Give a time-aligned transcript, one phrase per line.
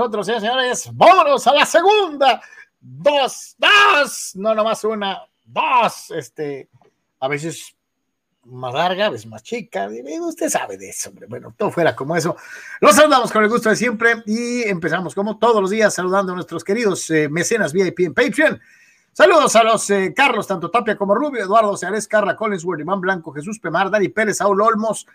[0.00, 0.88] nosotros, señores.
[0.94, 2.40] Vámonos a la segunda.
[2.80, 6.10] Dos, dos, no nomás una, dos.
[6.12, 6.70] Este,
[7.18, 7.76] a veces
[8.44, 9.90] más larga, a veces más chica.
[10.20, 11.26] Usted sabe de eso, hombre.
[11.26, 12.34] Bueno, todo fuera como eso.
[12.80, 16.36] Los saludamos con el gusto de siempre y empezamos como todos los días saludando a
[16.36, 18.58] nuestros queridos eh, mecenas VIP en Patreon.
[19.12, 23.32] Saludos a los eh, Carlos, tanto Tapia como Rubio, Eduardo Seares, Carla Collinsworth, Iván Blanco,
[23.32, 25.06] Jesús Pemar, Dani Pérez, Saúl Olmos,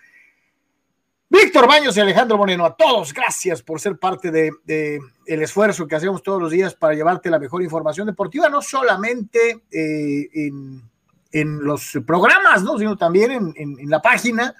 [1.28, 5.96] Víctor Baños y Alejandro Moreno, a todos, gracias por ser parte de, el esfuerzo que
[5.96, 10.30] hacemos todos los días para llevarte la mejor información deportiva, no solamente eh,
[11.32, 12.78] en, los programas, ¿no?
[12.78, 14.56] sino también en, la página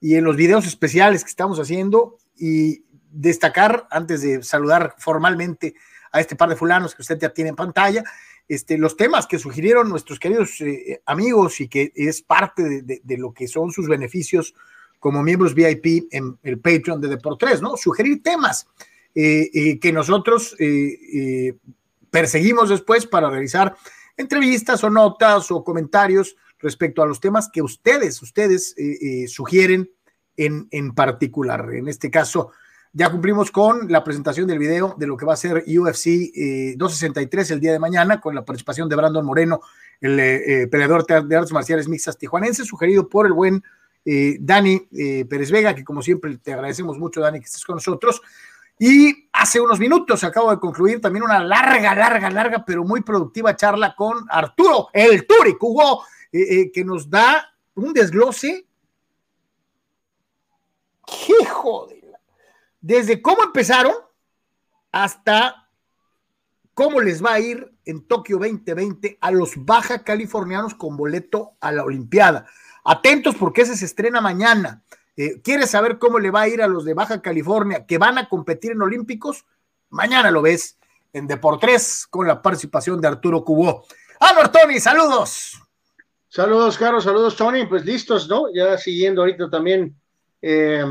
[0.00, 5.74] y en los videos especiales que estamos haciendo y destacar, antes de saludar formalmente
[6.12, 8.04] a este par de fulanos que usted ya tiene en pantalla,
[8.48, 13.34] este, los temas que sugirieron nuestros queridos eh, amigos y que es parte de, lo
[13.34, 14.54] que son sus beneficios
[15.06, 17.76] como miembros VIP en el Patreon de Deportes, ¿no?
[17.76, 18.66] Sugerir temas
[19.14, 20.56] eh, eh, que nosotros
[22.10, 23.76] perseguimos después para realizar
[24.16, 28.74] entrevistas o notas o comentarios respecto a los temas que ustedes, ustedes
[29.28, 29.88] sugieren
[30.36, 31.72] en, en particular.
[31.72, 32.50] En este caso,
[32.92, 37.52] ya cumplimos con la presentación del video de lo que va a ser UFC 263
[37.52, 39.60] el día de mañana, con la participación de Brandon Moreno,
[40.00, 43.62] el eh, peleador de artes marciales mixtas tijuanense, sugerido por el buen
[44.06, 47.74] eh, Dani eh, Pérez Vega, que como siempre te agradecemos mucho, Dani, que estés con
[47.74, 48.22] nosotros.
[48.78, 53.56] Y hace unos minutos acabo de concluir también una larga, larga, larga, pero muy productiva
[53.56, 58.66] charla con Arturo, el Turi Hugo, que nos da un desglose.
[61.06, 61.96] ¡Qué joder!
[62.86, 63.94] desde cómo empezaron
[64.92, 65.68] hasta
[66.72, 71.72] cómo les va a ir en Tokio 2020 a los baja californianos con boleto a
[71.72, 72.46] la Olimpiada.
[72.88, 74.82] Atentos porque ese se estrena mañana.
[75.16, 78.16] Eh, ¿Quieres saber cómo le va a ir a los de Baja California que van
[78.16, 79.44] a competir en Olímpicos?
[79.90, 80.78] Mañana lo ves
[81.12, 83.84] en Deportes con la participación de Arturo Cubó.
[84.20, 85.60] Álvaro Tony, saludos.
[86.28, 87.66] Saludos, Carlos, saludos, Tony.
[87.66, 88.52] Pues listos, ¿no?
[88.54, 89.98] Ya siguiendo ahorita también
[90.40, 90.84] eh,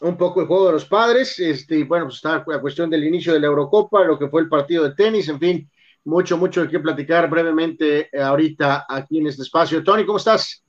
[0.00, 3.32] un poco el juego de los padres, este, bueno, pues está la cuestión del inicio
[3.32, 5.70] de la Eurocopa, lo que fue el partido de tenis, en fin,
[6.04, 9.82] mucho, mucho qué platicar brevemente eh, ahorita aquí en este espacio.
[9.82, 10.62] Tony, ¿cómo estás?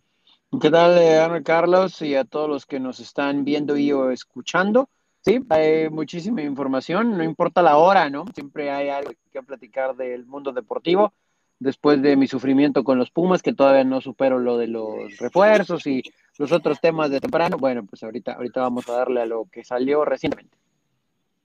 [0.60, 4.12] ¿Qué tal, eh, Ana Carlos, y a todos los que nos están viendo y o
[4.12, 4.90] escuchando?
[5.22, 8.26] Sí, hay muchísima información, no importa la hora, ¿no?
[8.34, 11.14] Siempre hay algo que platicar del mundo deportivo.
[11.60, 15.88] Después de mi sufrimiento con los Pumas, que todavía no supero lo de los refuerzos
[15.88, 16.04] y
[16.38, 19.64] los otros temas de temprano, bueno, pues ahorita, ahorita vamos a darle a lo que
[19.64, 20.58] salió recientemente.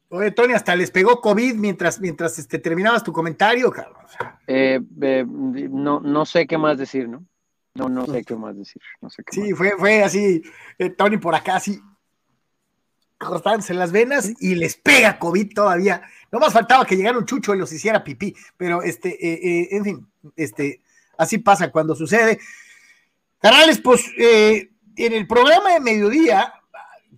[0.08, 4.10] Oye, Tony, hasta les pegó COVID mientras, mientras este, terminabas tu comentario, Carlos.
[4.48, 7.24] Eh, eh, no, no sé qué más decir, ¿no?
[7.76, 8.80] No, no sé qué más decir.
[9.00, 10.42] No sé sí, Fue, fue así,
[10.78, 11.80] eh, Tony por acá, así,
[13.18, 16.02] cortándose las venas y les pega COVID todavía.
[16.32, 20.06] No más faltaba que llegara un chucho y los hiciera pipí, pero este, en fin,
[20.36, 20.82] este,
[21.16, 22.38] así pasa cuando sucede.
[23.40, 26.52] Carales, pues en el programa de mediodía,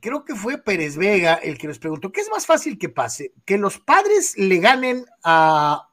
[0.00, 3.32] creo que fue Pérez Vega el que nos preguntó, ¿qué es más fácil que pase?
[3.44, 5.88] Que los padres le ganen a,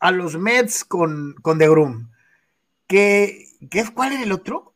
[0.00, 2.10] a los Mets con, con The Groom.
[2.88, 3.46] Que,
[3.94, 4.74] ¿Cuál era el otro?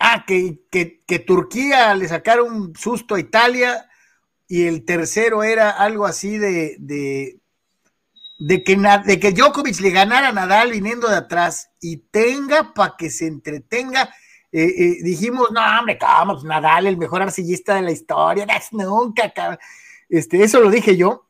[0.00, 3.88] Ah, que, que, Turquía le sacara un susto a Italia
[4.48, 7.40] y el tercero era algo así de, de,
[8.40, 12.96] de, que, de que Djokovic le ganara a Nadal viniendo de atrás y tenga para
[12.98, 14.10] que se entretenga
[14.52, 19.30] eh, eh, dijimos, no, hombre, vamos, Nadal, el mejor arcillista de la historia, nunca,
[20.08, 21.26] este, eso lo dije yo,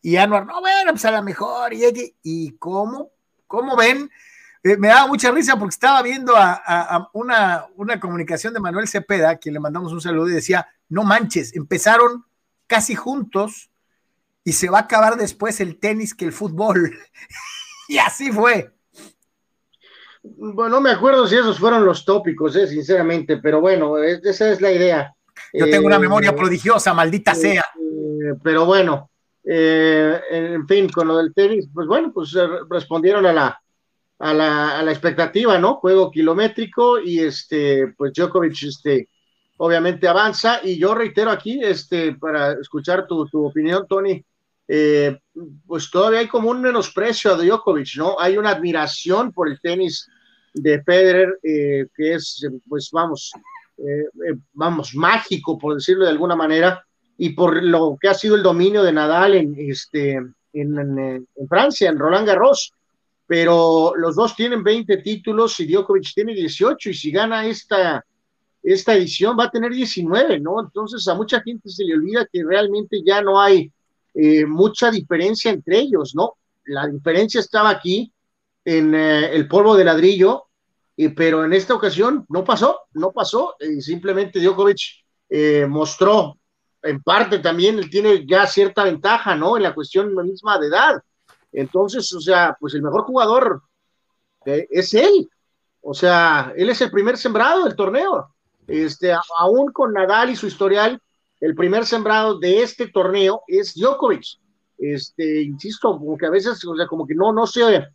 [0.00, 3.10] y Anuar, no, bueno, pues a lo mejor, y, y cómo,
[3.46, 4.10] cómo ven,
[4.62, 9.30] eh, me daba mucha risa porque estaba viendo a, una, una, comunicación de Manuel Cepeda,
[9.30, 12.24] a quien le mandamos un saludo, y decía, no manches, empezaron
[12.66, 13.70] casi juntos
[14.44, 16.98] y se va a acabar después el tenis que el fútbol.
[17.88, 18.72] y así fue.
[20.22, 24.60] Bueno, no me acuerdo si esos fueron los tópicos, eh, sinceramente, pero bueno, esa es
[24.60, 25.14] la idea.
[25.52, 27.64] Yo tengo una eh, memoria prodigiosa, maldita eh, sea.
[28.42, 29.10] pero bueno,
[29.42, 32.36] en fin, con lo del tenis, pues bueno, pues
[32.68, 33.59] respondieron a la,
[34.20, 35.76] a la, expectativa, ¿no?
[35.76, 39.08] Juego kilométrico y este, pues Djokovic, este,
[39.56, 44.22] obviamente avanza y yo reitero aquí, este, para escuchar tu, opinión, Tony,
[44.68, 45.18] eh,
[45.66, 48.20] pues todavía hay como un menosprecio a Djokovic, ¿no?
[48.20, 50.06] Hay una admiración por el tenis
[50.52, 53.32] de Federer eh, que es, pues vamos,
[53.78, 56.84] eh, vamos, mágico, por decirlo de alguna manera,
[57.16, 60.20] y por lo que ha sido el dominio de Nadal en, este,
[60.52, 62.74] en, Francia, en Roland Garros.
[63.30, 68.04] Pero los dos tienen 20 títulos y Djokovic tiene 18, y si gana esta,
[68.60, 70.60] esta edición va a tener 19, ¿no?
[70.60, 73.70] Entonces a mucha gente se le olvida que realmente ya no hay
[74.14, 76.38] eh, mucha diferencia entre ellos, ¿no?
[76.64, 78.12] La diferencia estaba aquí
[78.64, 80.46] en eh, el polvo de ladrillo,
[81.14, 86.36] pero en esta ocasión no pasó, no pasó, y simplemente Djokovic eh, mostró
[86.82, 89.56] en parte también él tiene ya cierta ventaja, ¿no?
[89.56, 91.00] En la cuestión misma de edad.
[91.52, 93.62] Entonces, o sea, pues el mejor jugador
[94.44, 95.28] es él.
[95.82, 98.34] O sea, él es el primer sembrado del torneo.
[98.66, 101.00] Este, aún con Nadal y su historial,
[101.40, 104.38] el primer sembrado de este torneo es Djokovic.
[104.78, 107.86] Este, insisto, como que a veces, o sea, como que no, no se,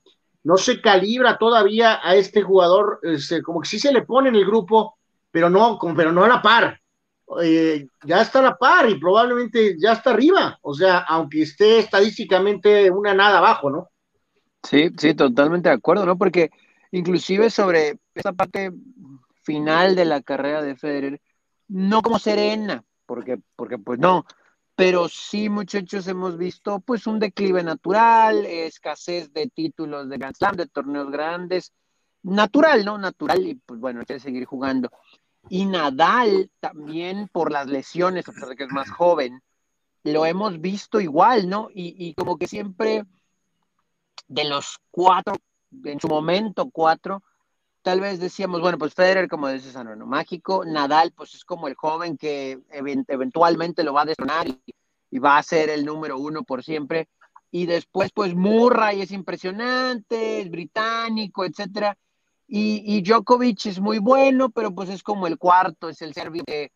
[0.44, 4.36] no se calibra todavía a este jugador, este, como que sí se le pone en
[4.36, 4.98] el grupo,
[5.32, 6.80] pero no, pero no a la par.
[7.42, 11.80] Eh, ya está a la par y probablemente ya está arriba, o sea, aunque esté
[11.80, 13.90] estadísticamente una nada abajo, ¿no?
[14.64, 16.18] Sí, sí, totalmente de acuerdo, ¿no?
[16.18, 16.52] Porque
[16.92, 18.72] inclusive sobre esta parte
[19.44, 21.22] final de la carrera de Federer,
[21.68, 24.26] no como serena, porque, porque pues no,
[24.76, 30.56] pero sí muchachos hemos visto pues un declive natural, escasez de títulos de Grand Slam,
[30.56, 31.74] de torneos grandes,
[32.24, 32.98] natural, ¿no?
[32.98, 34.90] Natural y pues bueno, quiere seguir jugando.
[35.50, 39.42] Y Nadal también por las lesiones, a pesar de que es más joven,
[40.04, 41.70] lo hemos visto igual, ¿no?
[41.74, 43.06] Y, y como que siempre
[44.28, 45.36] de los cuatro,
[45.84, 47.24] en su momento cuatro,
[47.86, 51.76] tal vez decíamos, bueno, pues Federer, como dices, no mágico, Nadal, pues es como el
[51.76, 56.64] joven que eventualmente lo va a destronar y, va a ser el número uno por
[56.64, 57.08] siempre.
[57.52, 61.96] Y después, pues Murray es impresionante, es británico, etcétera.
[62.48, 66.44] Y, y, Djokovic es muy bueno, pero pues es como el cuarto, es el serbio
[66.46, 66.72] que,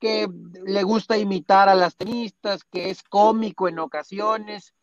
[0.00, 0.28] que
[0.64, 4.74] le gusta imitar a las tenistas, que es cómico en ocasiones,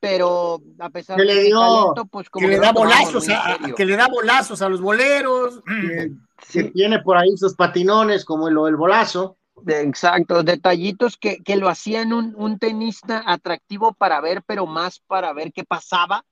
[0.00, 3.96] pero a pesar de le talento, pues como que le da bolazos a, que le
[3.96, 5.60] da bolazos a los boleros
[6.50, 9.36] que, tiene por ahí sus patinones como el, el bolazo.
[9.66, 15.34] Exacto detallitos que, que lo hacían un, un, tenista atractivo para ver pero más para
[15.34, 16.24] ver qué pasaba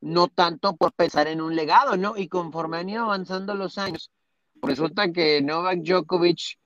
[0.00, 4.10] no tanto por pensar en un legado no y conforme han ido avanzando los años
[4.62, 6.58] resulta que Novak Djokovic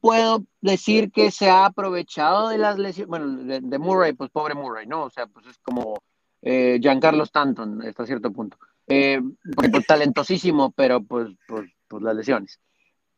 [0.00, 4.86] puedo decir que se ha aprovechado de las lesiones, bueno, de, Murray, pues pobre Murray,
[4.86, 5.04] ¿no?
[5.04, 6.02] O sea, pues es como
[6.42, 8.58] eh, Giancarlo Stanton hasta cierto punto.
[8.86, 9.20] Eh,
[9.54, 12.60] pues, talentosísimo, pero pues, pues, pues, las lesiones.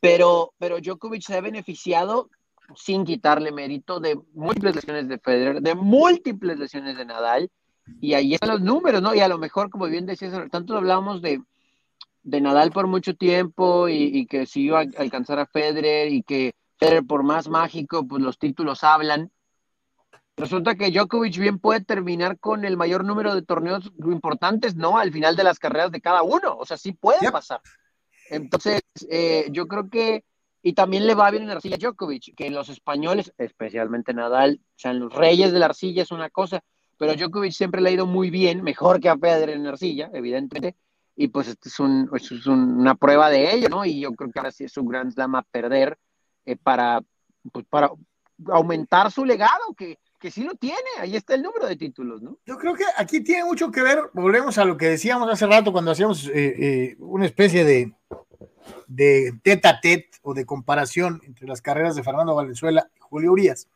[0.01, 2.31] Pero, pero Djokovic se ha beneficiado
[2.77, 7.51] sin quitarle mérito de múltiples lesiones de Federer, de múltiples lesiones de Nadal,
[8.01, 9.15] y ahí están los números, ¿no?
[9.15, 11.43] Y a lo mejor, como bien decías, tanto hablábamos de,
[12.23, 16.23] de Nadal por mucho tiempo y, y, que si iba a alcanzar a Federer y
[16.23, 19.31] que Federer por más mágico, pues los títulos hablan.
[20.37, 24.97] Resulta que Djokovic bien puede terminar con el mayor número de torneos importantes, ¿no?
[24.97, 26.57] Al final de las carreras de cada uno.
[26.57, 27.61] O sea, sí puede pasar.
[28.31, 30.25] Entonces, eh, yo creo que,
[30.62, 35.00] y también le va bien en la arcilla Djokovic, que los españoles, especialmente Nadal, sean
[35.00, 36.62] los reyes de la arcilla, es una cosa,
[37.00, 40.76] pero Djokovic siempre le ha ido muy bien, mejor que a Federer en arcilla, evidentemente,
[41.16, 43.87] y pues esto es, un, es una prueba de ello, ¿no?
[43.87, 45.97] Y yo creo que ahora sí es un gran slam a perder
[46.45, 47.00] eh, para,
[47.52, 47.90] pues, para
[48.49, 52.37] aumentar su legado, que, que sí lo tiene, ahí está el número de títulos, ¿no?
[52.45, 55.73] Yo creo que aquí tiene mucho que ver, volvemos a lo que decíamos hace rato
[55.73, 57.95] cuando hacíamos eh, eh, una especie de,
[58.88, 63.33] de tete a tete o de comparación entre las carreras de Fernando Valenzuela y Julio
[63.33, 63.69] Urias.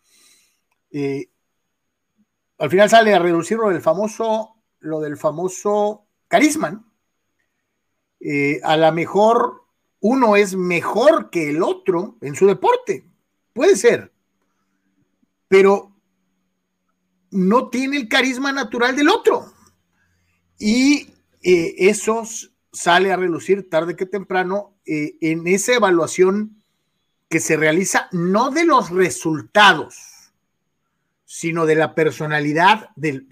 [2.65, 6.83] Al final sale a reducir lo del famoso, lo del famoso carisma,
[8.21, 9.65] eh, a lo mejor
[10.01, 13.05] uno es mejor que el otro en su deporte,
[13.53, 14.15] puede ser,
[15.47, 15.93] pero
[17.33, 19.53] no tiene el carisma natural del otro.
[20.59, 22.23] Y eh, eso
[22.73, 26.65] sale a relucir tarde que temprano eh, en esa evaluación
[27.29, 30.14] que se realiza no de los resultados,
[31.35, 33.27] sino de la personalidad del,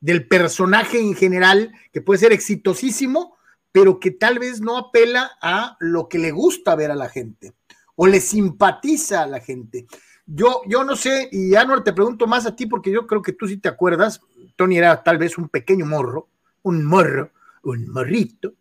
[0.00, 3.38] del personaje en general, que puede ser exitosísimo,
[3.72, 7.54] pero que tal vez no apela a lo que le gusta ver a la gente
[7.96, 9.86] o le simpatiza a la gente.
[10.26, 13.32] Yo, yo no sé, y Anuar, te pregunto más a ti porque yo creo que
[13.32, 14.20] tú sí te acuerdas,
[14.54, 16.28] Tony era tal vez un pequeño morro,
[16.64, 17.30] un morro,
[17.62, 18.52] un morrito.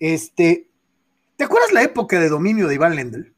[0.00, 0.66] Este,
[1.36, 3.32] ¿Te acuerdas la época de dominio de Iván Lendl?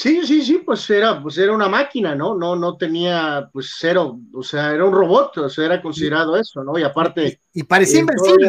[0.00, 2.36] Sí, sí, sí, pues era, pues era una máquina, ¿no?
[2.36, 6.62] No, no tenía, pues cero, o sea, era un robot, o sea, era considerado eso,
[6.62, 6.78] ¿no?
[6.78, 7.40] Y aparte.
[7.52, 8.48] Y, parecía invencible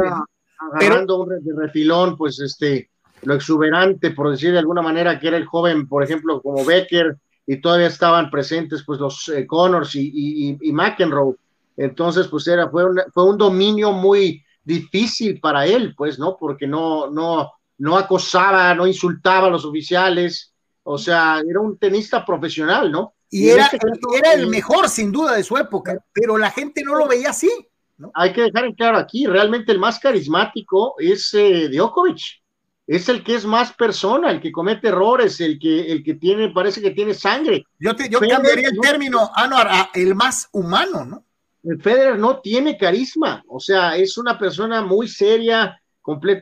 [0.59, 2.91] agarrando un refilón, pues este,
[3.23, 7.17] lo exuberante, por decir de alguna manera, que era el joven, por ejemplo, como Becker,
[7.47, 11.35] y todavía estaban presentes pues los eh, Connors y, y, y, McEnroe.
[11.75, 16.37] Entonces, pues era, fue, un, fue un dominio muy difícil para él, pues, ¿no?
[16.39, 20.48] Porque no, no, no acosaba, no insultaba a los oficiales,
[20.91, 23.13] O sea, era un tenista profesional, ¿no?
[23.29, 23.77] Y, era, este
[24.17, 27.51] era el mejor, sin duda, de su época, pero la gente no lo veía así.
[27.99, 28.09] ¿no?
[28.15, 32.41] Hay que dejar en claro aquí, realmente el más carismático es eh, Djokovic.
[32.87, 36.49] Es el que es más persona, el que comete errores, el que, el que tiene,
[36.49, 37.63] parece que tiene sangre.
[37.77, 41.23] Yo, te, yo cambiaría el término, Anuar, a el más humano, ¿no?
[41.63, 45.79] El Federer no tiene carisma, o sea, es una persona muy seria,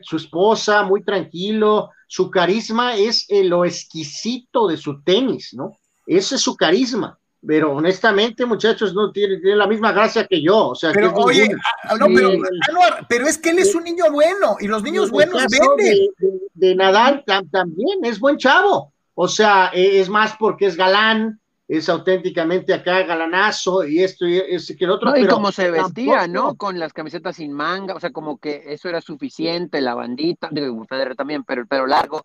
[0.02, 5.76] su esposa, muy tranquilo, su carisma es lo exquisito de su tenis, ¿no?
[6.06, 7.18] Ese es su carisma.
[7.46, 10.68] Pero honestamente, muchachos, no tiene, la misma gracia que yo.
[10.68, 11.48] O sea, pero oye,
[11.84, 12.32] ah, no, pero,
[13.08, 16.08] pero, es que él es un niño bueno y los niños buenos venden.
[16.54, 18.92] De, Nadal también es buen chavo.
[19.14, 24.38] O sea, e, es más porque es galán, es auténticamente acá galanazo y esto y
[24.38, 25.14] ese que el otro.
[25.16, 26.56] y como se vestía, ¿no?
[26.56, 30.84] Con las camisetas sin manga, o sea, como que eso era suficiente, la bandita, digo,
[30.86, 32.24] Federer también, pero el pelo largo.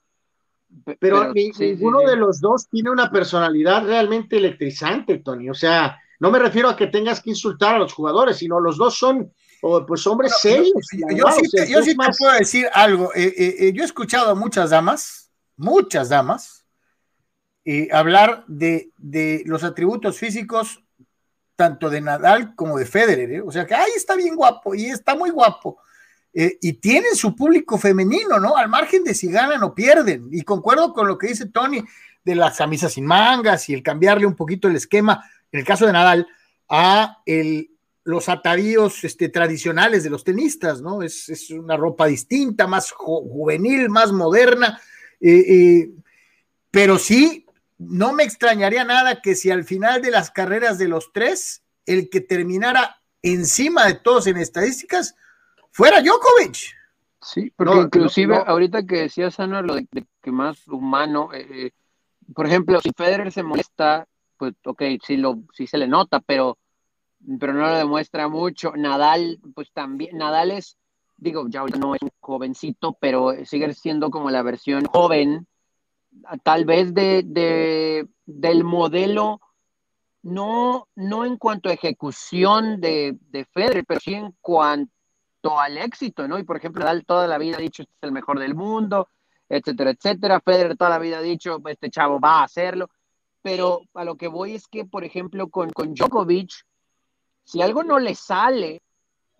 [1.00, 5.50] Pero, ninguno de los dos tiene una personalidad realmente electrizante, Tony.
[5.50, 8.78] O sea, no me refiero a que tengas que insultar a los jugadores, sino los
[8.78, 9.32] dos son
[9.88, 10.74] pues hombres serios.
[11.16, 13.12] Yo, sí, te, yo sí puedo decir algo.
[13.14, 16.63] Eh, eh, eh, yo he escuchado a muchas damas, muchas damas,
[17.92, 18.92] hablar de,
[19.46, 20.84] los atributos físicos
[21.56, 23.42] tanto de Nadal como de Federer, ¿eh?
[23.42, 25.78] o sea que ahí está bien guapo y está muy guapo.
[26.34, 28.58] Eh, y tienen su público femenino, ¿no?
[28.58, 30.30] Al margen de si ganan o pierden.
[30.32, 31.84] Y concuerdo con lo que dice Tony
[32.24, 35.86] de las camisas sin mangas y el cambiarle un poquito el esquema, en el caso
[35.86, 36.28] de Nadal,
[36.70, 37.70] a el,
[38.04, 41.04] los atavíos este, tradicionales de los tenistas, ¿no?
[41.04, 44.82] Es, una ropa distinta, más juvenil, más moderna,
[45.22, 45.92] eh,
[46.72, 47.43] pero sí
[47.88, 52.10] no me extrañaría nada que si al final de las carreras de los tres, el
[52.10, 55.16] que terminara encima de todos en estadísticas
[55.72, 56.58] fuera Djokovic.
[57.22, 59.88] Sí, porque inclusive ahorita que decías, Ana, lo de,
[60.22, 61.72] que más humano, eh, eh,
[62.34, 64.06] por ejemplo, si Federer se molesta,
[64.38, 66.58] pues ok, sí, lo, sí se le nota, pero,
[67.40, 68.74] pero no lo demuestra mucho.
[68.76, 70.78] Nadal, pues también, Nadal es,
[71.16, 75.48] digo, ya no es un jovencito, pero sigue siendo como la versión joven
[76.44, 79.42] tal vez de, del modelo,
[80.22, 86.28] no, no en cuanto a ejecución de, de Federer, pero sí en cuanto al éxito,
[86.28, 86.40] ¿no?
[86.40, 89.10] Y por ejemplo, Nadal toda la vida ha dicho, este es el mejor del mundo,
[89.50, 90.42] etcétera, etcétera.
[90.42, 92.90] Federer toda la vida ha dicho, este chavo va a hacerlo.
[93.42, 96.66] Pero a lo que voy es que, por ejemplo, con, con Djokovic,
[97.44, 98.82] si algo no le sale,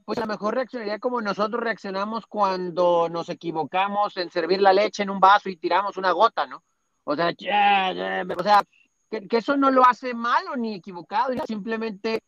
[0.06, 5.04] pues a lo mejor reaccionaría como nosotros reaccionamos cuando nos equivocamos en servir la leche
[5.04, 6.64] en un vaso y tiramos una gota, ¿no?
[7.04, 8.64] O sea, o sea
[9.10, 12.22] que, eso no lo hace malo ni equivocado, simplemente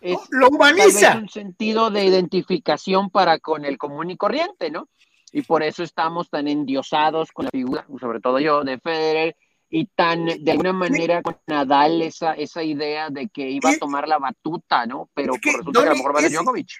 [0.00, 1.16] es lo humaniza.
[1.16, 4.88] un sentido de identificación para con el común y corriente, ¿no?
[5.32, 9.36] Y por eso estamos tan endiosados con la figura, sobre todo yo, de Federer,
[9.68, 14.06] y tan de alguna manera con Nadal esa, esa idea de que iba a tomar
[14.06, 15.10] la batuta, ¿no?
[15.12, 16.70] Pero por resulta que a lo mejor va a Djokovic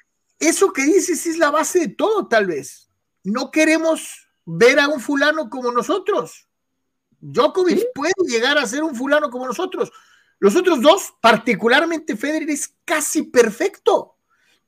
[0.46, 2.90] eso que dices es la base de todo, tal vez.
[3.22, 6.46] No queremos ver a un fulano como nosotros.
[7.20, 9.90] Djokovic puede llegar a ser un fulano como nosotros.
[10.38, 14.16] Los otros dos, particularmente Federer, es casi perfecto.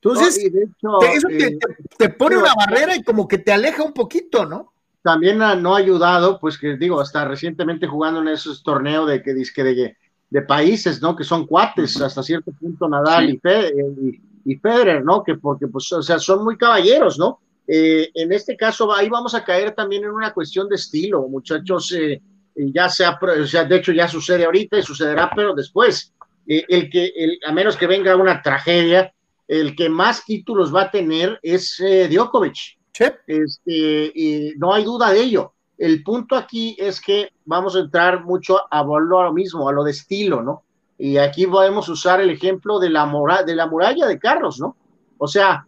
[0.01, 1.57] Entonces, eso eh,
[1.97, 4.73] te, pone una barrera y como que te aleja un poquito, ¿no?
[5.01, 9.33] También no ha ayudado, pues que digo, hasta recientemente jugando en esos torneos de que
[9.33, 9.97] de,
[10.29, 11.15] de, países, ¿no?
[11.15, 15.23] Que son cuates hasta cierto punto Nadal y, Federer, y, y Federer, ¿no?
[15.23, 17.41] Que porque, pues, o sea, son muy caballeros, ¿no?
[17.67, 21.91] Eh, en este caso, ahí vamos a caer también en una cuestión de estilo, muchachos,
[21.91, 22.21] eh,
[22.55, 26.13] ya sea, o sea, de hecho ya sucede ahorita y sucederá, pero después,
[26.47, 29.13] eh, el que, el, a menos que venga una tragedia,
[29.49, 32.77] el que más títulos va a tener es Djokovic.
[33.27, 35.53] Este, y no hay duda de ello.
[35.77, 39.83] El punto aquí es que vamos a entrar mucho a, a lo mismo, a lo
[39.83, 40.63] de estilo, ¿no?
[40.97, 43.05] Y aquí podemos usar el ejemplo de la,
[43.45, 44.75] de la muralla de Carlos, ¿no?
[45.17, 45.65] O sea,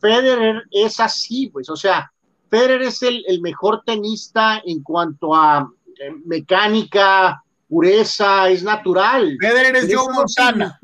[0.00, 2.12] Federer es así, pues, o sea,
[2.50, 5.68] Federer es el, mejor tenista en cuanto a
[6.00, 9.36] eh, mecánica, pureza, es natural.
[9.40, 10.78] Federer es Joe Montana.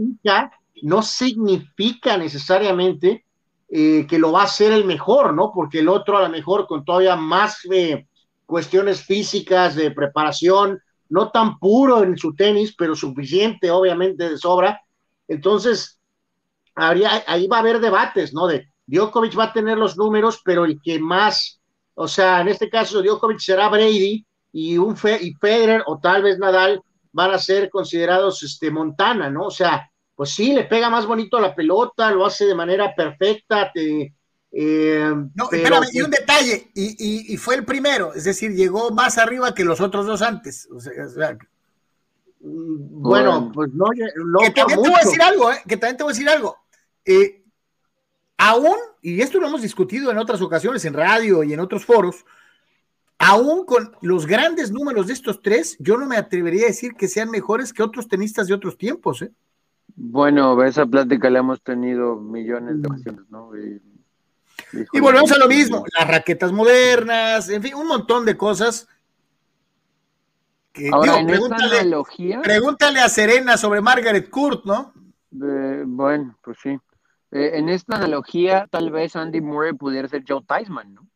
[0.82, 3.24] no significa necesariamente
[3.68, 5.52] eh, que lo va a ser el mejor, ¿no?
[5.54, 8.06] Porque el otro a lo mejor con todavía más eh,
[8.46, 10.80] cuestiones físicas de preparación,
[11.10, 14.80] no tan puro en su tenis, pero suficiente, obviamente, de sobra.
[15.28, 16.00] Entonces,
[16.74, 18.46] habría, ahí va a haber debates, ¿no?
[18.46, 21.60] De Djokovic va a tener los números, pero el que más,
[21.94, 26.22] o sea, en este caso Djokovic será Brady y, un Fe, y Federer o tal
[26.22, 29.46] vez Nadal van a ser considerados este, Montana, ¿no?
[29.46, 33.70] O sea, pues sí, le pega más bonito la pelota, lo hace de manera perfecta,
[33.72, 34.14] te,
[34.52, 39.54] Eh, no, espérame, y un detalle, y, fue el primero, es decir, llegó más arriba
[39.54, 40.68] que los otros dos antes.
[40.72, 41.38] O sea,
[42.40, 45.62] mm, bueno, pues no, que también te voy a decir algo, ¿eh?
[45.66, 46.56] que también te voy a decir algo.
[47.04, 47.44] Eh,
[48.38, 52.24] aún, y esto lo hemos discutido en otras ocasiones en radio y en otros foros,
[53.18, 57.06] aún con los grandes números de estos tres, yo no me atrevería a decir que
[57.06, 59.22] sean mejores que otros tenistas de otros tiempos.
[59.22, 59.30] ¿eh?
[59.94, 62.92] Bueno, esa plática la hemos tenido millones de mm.
[62.92, 63.56] ocasiones, ¿no?
[63.56, 63.80] Y,
[65.00, 68.88] volvemos a lo mismo, las raquetas modernas, en fin, un montón de cosas.
[70.92, 74.92] Ahora, en pregúntale, analogía, pregúntale a Serena sobre Margaret Court, ¿no?
[75.30, 76.78] bueno, pues sí.
[77.32, 81.06] Eh, en esta analogía, tal vez Andy Murray pudiera ser Joe Theismann, ¿no?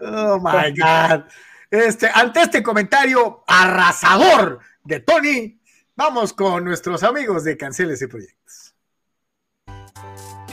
[0.00, 1.24] oh my God.
[1.70, 5.60] Este, ante este comentario arrasador de Tony,
[5.96, 8.63] vamos con nuestros amigos de Canceles y Proyectos.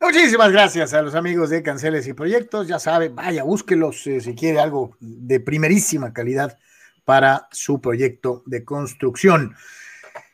[0.01, 2.69] Muchísimas gracias a los amigos de Canceles y Proyectos.
[2.69, 6.57] Ya sabe, vaya, búsquelos eh, si quiere algo de primerísima calidad
[7.09, 9.55] para su proyecto de construcción.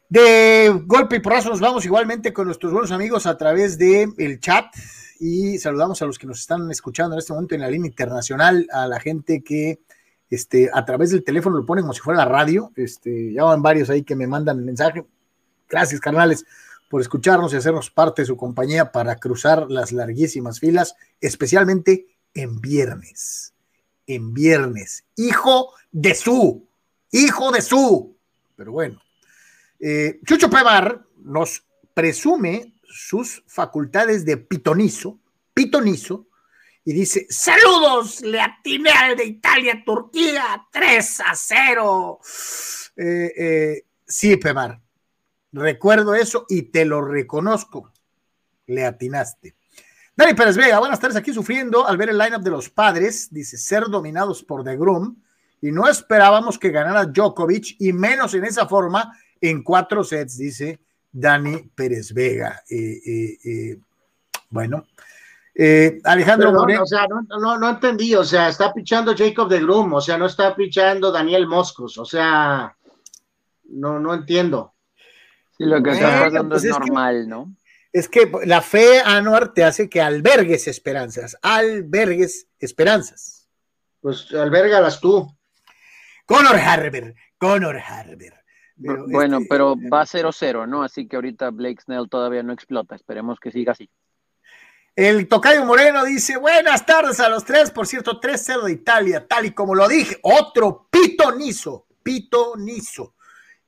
[0.09, 4.41] De golpe y porrazo nos vamos igualmente con nuestros buenos amigos a través del el
[4.41, 4.75] chat
[5.21, 8.67] y saludamos a los que nos están escuchando en este momento en la línea internacional,
[8.73, 9.83] a la gente que
[10.29, 12.73] este, a través del teléfono lo ponen como si fuera la radio.
[12.75, 15.07] Este, ya van varios ahí que me mandan mensaje.
[15.69, 16.45] Gracias, carnales,
[16.91, 22.61] por escucharnos y hacernos parte de su compañía para cruzar las larguísimas filas, especialmente en
[22.61, 23.54] viernes.
[24.07, 25.05] En viernes.
[25.17, 26.67] Hijo de su.
[27.11, 28.17] Hijo de su.
[28.57, 29.01] Pero bueno,
[29.81, 35.19] eh, Chucho Pemar nos presume sus facultades de pitonizo,
[35.53, 36.27] pitonizo,
[36.85, 42.21] y dice, saludos, le atiné al de Italia, Turquía, 3 a 0.
[42.97, 44.81] Eh, eh, sí, Pemar,
[45.53, 47.91] recuerdo eso y te lo reconozco,
[48.67, 49.55] le atinaste.
[50.17, 53.59] Dani Pérez Vega, buenas tardes, aquí sufriendo al ver el lineup de los padres, dice,
[53.59, 55.17] ser dominados por The Groom,
[55.61, 60.79] y no esperábamos que ganara Djokovic, y menos en esa forma, en cuatro sets, dice
[61.11, 62.63] Dani Pérez Vega.
[62.71, 63.79] Eh, eh, eh,
[64.51, 64.87] bueno,
[66.05, 66.83] Alejandro Moreno.
[66.83, 70.27] O sea, no, no, entendí, o sea, está pichando Jacob de Groom, o sea, no
[70.27, 72.77] está pichando Daniel Moscos, o sea,
[73.71, 74.75] no, no entiendo.
[75.57, 77.53] Sí, lo que está pasando pues es, normal, ¿no?
[77.95, 83.49] Es que la fe, Anuar, te hace que albergues esperanzas, albergues esperanzas.
[84.01, 85.35] Pues albergalas tú.
[86.27, 88.45] Conor Harber, Conor Harber
[88.77, 90.83] bueno, este, pero va 0-0, ¿no?
[90.83, 92.95] Así que ahorita Blake Snell todavía no explota.
[92.95, 93.89] Esperemos que siga así.
[94.97, 97.71] El Tocayo Moreno dice: Buenas tardes a los tres.
[97.71, 100.19] Por cierto, 3-0 de Italia, tal y como lo dije.
[100.23, 103.15] Otro pitonizo, pitonizo.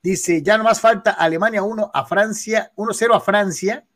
[0.03, 3.87] Dice: Ya no más falta Alemania 1 a Francia, 1-0 a Francia.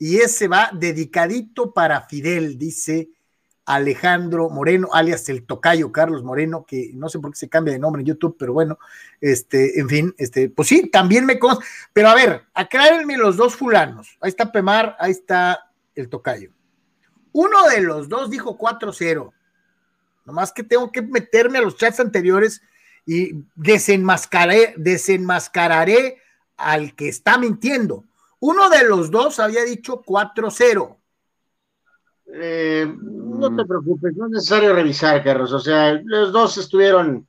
[0.00, 3.10] Y ese va dedicadito para Fidel, dice
[3.66, 7.78] Alejandro Moreno, alias el tocayo Carlos Moreno, que no sé por qué se cambia de
[7.78, 8.78] nombre en YouTube, pero bueno,
[9.20, 11.62] este, en fin, este, pues sí, también me consta.
[11.92, 14.16] Pero a ver, aclárenme los dos fulanos.
[14.22, 16.50] Ahí está Pemar, ahí está el tocayo.
[17.32, 19.30] Uno de los dos dijo 4-0.
[20.24, 22.62] Nomás que tengo que meterme a los chats anteriores
[23.04, 26.16] y desenmascaré, desenmascararé
[26.56, 28.06] al que está mintiendo.
[28.40, 30.96] Uno de los dos había dicho 4-0.
[32.32, 35.52] Eh, no te preocupes, no es necesario revisar, Carlos.
[35.52, 37.26] O sea, los dos estuvieron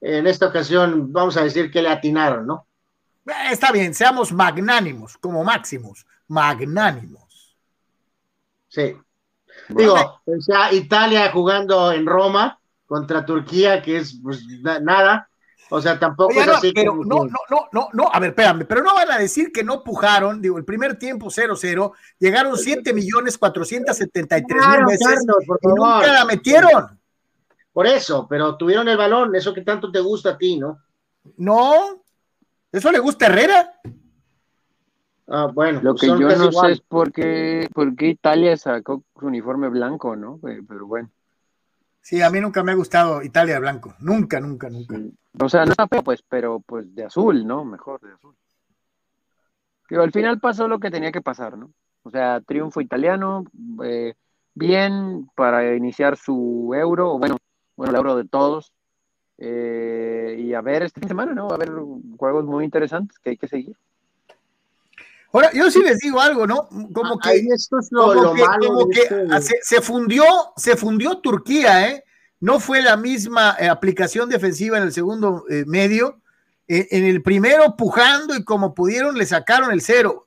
[0.00, 2.66] en esta ocasión, vamos a decir que le atinaron, ¿no?
[3.26, 7.56] Eh, está bien, seamos magnánimos, como máximos, magnánimos.
[8.68, 8.96] Sí.
[9.68, 9.94] Digo,
[10.24, 14.44] o sea, Italia jugando en Roma contra Turquía, que es pues,
[14.82, 15.28] nada,
[15.70, 16.72] o sea, tampoco es así.
[16.74, 19.64] Pero no, no, no, no, no, a ver, espérame, pero no van a decir que
[19.64, 25.24] no pujaron, digo, el primer tiempo 0-0, llegaron 7 millones 473 mil veces
[25.62, 26.98] y nunca la metieron.
[27.72, 30.78] Por eso, pero tuvieron el balón, eso que tanto te gusta a ti, ¿no?
[31.38, 32.02] No,
[32.70, 33.72] eso le gusta a Herrera.
[35.28, 39.26] Ah, bueno, lo que yo no sé es por qué, por qué Italia sacó su
[39.26, 40.38] uniforme blanco, ¿no?
[40.42, 41.10] Pero bueno.
[42.02, 43.94] Sí, a mí nunca me ha gustado Italia blanco.
[44.00, 44.96] Nunca, nunca, nunca.
[45.40, 47.64] O sea, no pues, pero pues de azul, ¿no?
[47.64, 48.34] Mejor de azul.
[49.88, 51.70] Pero al final pasó lo que tenía que pasar, ¿no?
[52.02, 53.44] O sea, triunfo italiano,
[53.84, 54.14] eh,
[54.54, 57.36] bien para iniciar su euro, bueno,
[57.76, 58.72] bueno, el euro de todos.
[59.38, 61.48] Eh, y a ver de semana, ¿no?
[61.50, 61.70] a ver
[62.16, 63.76] juegos muy interesantes que hay que seguir.
[65.32, 66.68] Ahora, yo sí les digo algo, ¿no?
[66.92, 69.08] Como que, esto es lo, como que,
[69.62, 70.24] se, fundió,
[70.56, 72.04] se fundió Turquía, ¿eh?
[72.38, 76.20] No fue la misma eh, aplicación defensiva en el segundo eh, medio.
[76.68, 80.26] Eh, en el primero, pujando y como pudieron, le sacaron el cero.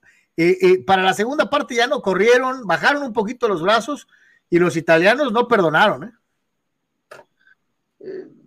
[0.87, 4.07] para la segunda parte ya no corrieron, bajaron un poquito los brazos
[4.49, 6.13] y los italianos no perdonaron, ¿eh?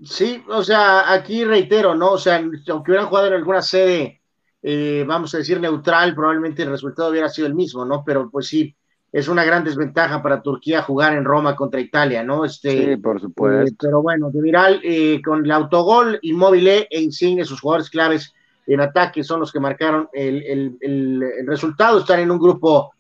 [0.05, 2.13] Sí, o sea, aquí reitero, ¿no?
[2.13, 4.18] O sea, aunque hubieran jugado en alguna sede
[4.63, 8.03] eh, vamos a decir, neutral, probablemente el resultado hubiera sido el mismo, ¿no?
[8.05, 8.75] Pero pues sí,
[9.13, 12.45] es una gran desventaja para Turquía jugar en Roma contra Italia, ¿no?
[12.45, 13.73] Este, sí, por supuesto.
[13.73, 18.33] Eh, pero bueno, de Viral, eh, con el autogol, Inmóvil e Insigne, sus jugadores claves
[18.67, 22.01] en ataque, son los que marcaron el, resultado.
[22.01, 22.93] Están en un grupo,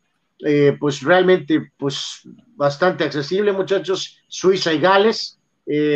[0.80, 2.22] pues realmente, pues
[2.56, 4.22] bastante accesible, muchachos.
[4.28, 5.38] Suiza y Gales,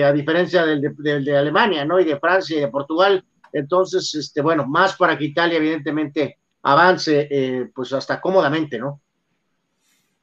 [0.05, 1.99] a diferencia del de Alemania, ¿no?
[1.99, 7.29] Y de Francia y de Portugal entonces, este, bueno, más para que Italia evidentemente avance,
[7.31, 9.01] eh, pues hasta cómodamente, ¿no?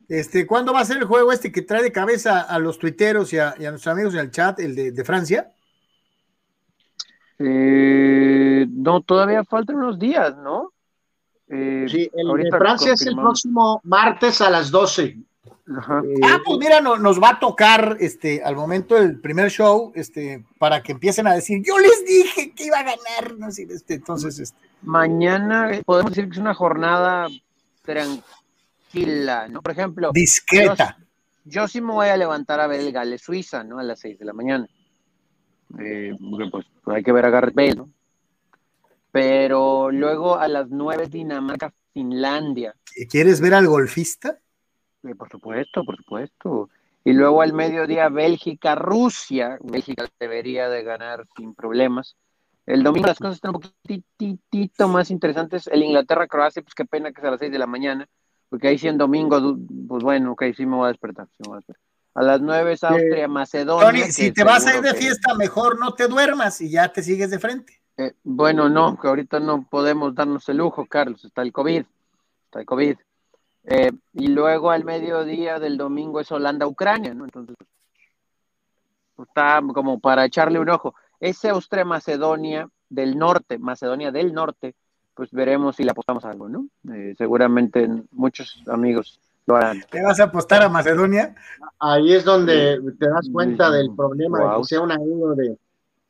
[0.07, 3.31] Este, ¿Cuándo va a ser el juego este que trae de cabeza a los tuiteros
[3.31, 5.51] y a, nuestros amigos en el chat, el de, Francia?
[7.37, 10.73] Eh, no, todavía faltan unos días, ¿no?
[11.47, 15.17] Eh, sí, el de Francia es el próximo martes a las 12.
[15.69, 20.43] Eh, ah, pues mira, nos va a tocar este al momento del primer show, este,
[20.57, 23.95] para que empiecen a decir, yo les dije que iba a ganar, no sé, este,
[23.95, 24.57] entonces, este.
[24.81, 27.27] Mañana podemos decir que es una jornada
[27.83, 29.61] tranquila, ¿no?
[29.61, 30.97] Por ejemplo, discreta.
[31.45, 33.77] Yo, sí me voy a levantar a ver el Gale Suiza, ¿no?
[33.79, 34.67] A las 6 de la mañana.
[35.79, 37.89] Eh, pues, pues, hay que ver a Garrett Bale, ¿no?
[39.11, 42.75] Pero luego a las 9 Dinamarca, Finlandia.
[43.09, 44.39] ¿Quieres ver al golfista?
[45.17, 46.69] Por supuesto, por supuesto.
[47.03, 49.57] Y luego al mediodía Bélgica, Rusia.
[49.61, 52.15] Bélgica debería de ganar sin problemas.
[52.65, 55.67] El domingo las cosas están un poquitito más interesantes.
[55.67, 58.07] El Inglaterra-Croacia, pues qué pena que sea a las 6 de la mañana,
[58.47, 59.57] porque ahí sí en domingo,
[59.87, 61.27] pues bueno, ok, sí me voy a despertar.
[62.13, 63.87] a, las 9 es Austria, Macedonia.
[63.87, 67.01] Tony, si te vas a ir de fiesta, mejor no te duermas y ya te
[67.01, 67.81] sigues de frente.
[67.97, 71.83] Eh, bueno, no, que ahorita no podemos darnos el lujo, Carlos, está el COVID,
[72.45, 72.97] está el COVID.
[73.71, 77.25] Eh, y luego al mediodía del domingo es Holanda-Ucrania, ¿no?
[77.25, 77.55] Entonces,
[79.15, 80.95] pues, está como para echarle un ojo.
[81.19, 84.73] Ese Austria-Macedonia del norte, Macedonia del norte,
[85.13, 86.65] pues veremos si le apostamos algo, ¿no?
[86.91, 89.83] Eh, seguramente muchos amigos lo harán.
[89.91, 91.35] ¿Te vas a apostar a Macedonia?
[91.77, 95.57] Ahí es donde te das cuenta del problema de que sea un año de,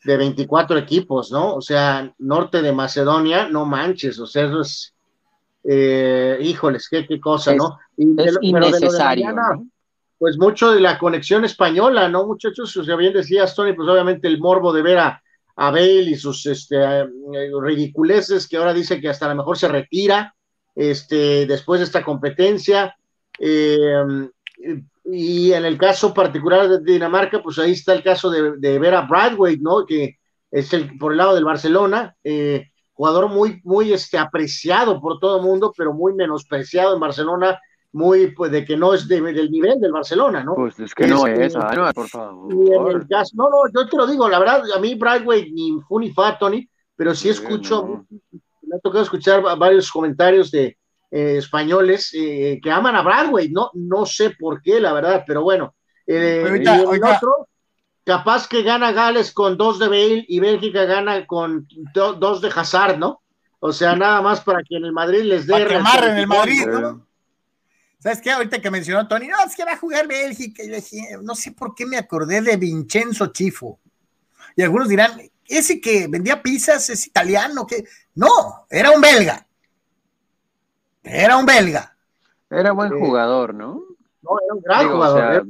[0.05, 1.55] de 24 equipos, ¿no?
[1.55, 4.93] O sea, norte de Macedonia, no manches, o sea, eso es
[5.63, 7.77] eh, híjoles, qué, qué cosa, ¿no?
[7.97, 9.33] Y es innecesario.
[10.17, 12.75] Pues mucho de la conexión española, ¿no, muchachos?
[12.75, 15.23] O sea, bien decías, Tony, pues obviamente el morbo de ver a,
[15.55, 17.07] a Bale y sus este, eh,
[17.61, 20.35] ridiculeces que ahora dice que hasta a lo mejor se retira
[20.75, 22.95] este, después de esta competencia.
[23.39, 24.29] Eh,
[25.05, 28.95] y en el caso particular de Dinamarca, pues ahí está el caso de, de ver
[28.95, 29.85] a Bradway, ¿no?
[29.85, 30.17] Que
[30.51, 32.15] es el, por el lado del Barcelona.
[32.23, 37.57] Eh, jugador muy, muy este, apreciado por todo el mundo, pero muy menospreciado en Barcelona,
[37.93, 40.53] muy, pues, de que no es del nivel del Barcelona, ¿no?
[40.53, 42.53] Pues es que no es, eso, no, por favor.
[42.53, 46.37] no, no, yo te lo digo, la verdad, a mí Brightway ni fu ni fa,
[46.37, 48.05] Tony, pero sí escucho,
[48.63, 50.77] me ha tocado escuchar varios comentarios de
[51.09, 55.41] eh, españoles eh, que aman a Bradway, no, no sé por qué, la verdad, pero
[55.41, 55.73] bueno.
[56.05, 57.47] Eh, y el otro,
[58.03, 62.97] capaz que gana Gales con dos de Bale y Bélgica gana con dos de Hazard,
[62.97, 63.21] ¿no?
[63.59, 65.53] O sea, nada más para que en el Madrid les dé.
[65.53, 67.05] Para que en el Madrid, ¿no?
[67.99, 68.31] ¿Sabes qué?
[68.31, 70.63] Ahorita que mencionó Tony, no, es que va a jugar Bélgica.
[70.63, 70.69] Y
[71.21, 73.79] no sé por qué me acordé de Vincenzo Chifo.
[74.55, 77.83] Y algunos dirán, ese que vendía pizzas es italiano, que
[78.15, 79.45] no, era un belga.
[81.03, 81.95] Era un belga.
[82.49, 83.83] Era buen jugador, ¿no?
[84.21, 85.47] No, era un gran jugador.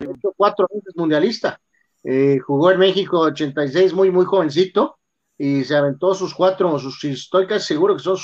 [0.00, 0.06] ¿eh?
[0.36, 1.60] Cuatro veces mundialista.
[2.08, 4.98] Eh, jugó en México 86, muy, muy jovencito,
[5.36, 8.16] y se aventó sus cuatro, sus, estoy casi seguro que son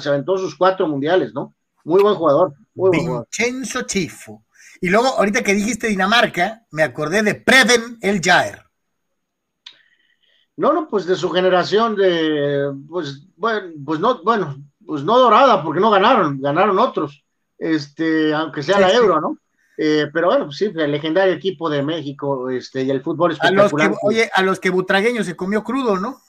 [0.00, 1.54] se aventó sus cuatro mundiales, ¿no?
[1.84, 2.54] Muy buen jugador.
[2.74, 4.44] Vincenzo Chifo.
[4.80, 8.58] Y luego, ahorita que dijiste Dinamarca, me acordé de Preben El Jair.
[10.56, 15.62] No, no, pues de su generación de, pues, bueno, pues no, bueno, pues no dorada,
[15.62, 17.24] porque no ganaron, ganaron otros,
[17.56, 19.38] este, aunque sea la euro, ¿no?
[19.80, 23.86] Eh, pero bueno, pues sí, el legendario equipo de México, este, y el fútbol espectacular.
[23.86, 26.20] A los que, oye, a los que Butragueño se comió crudo, ¿no?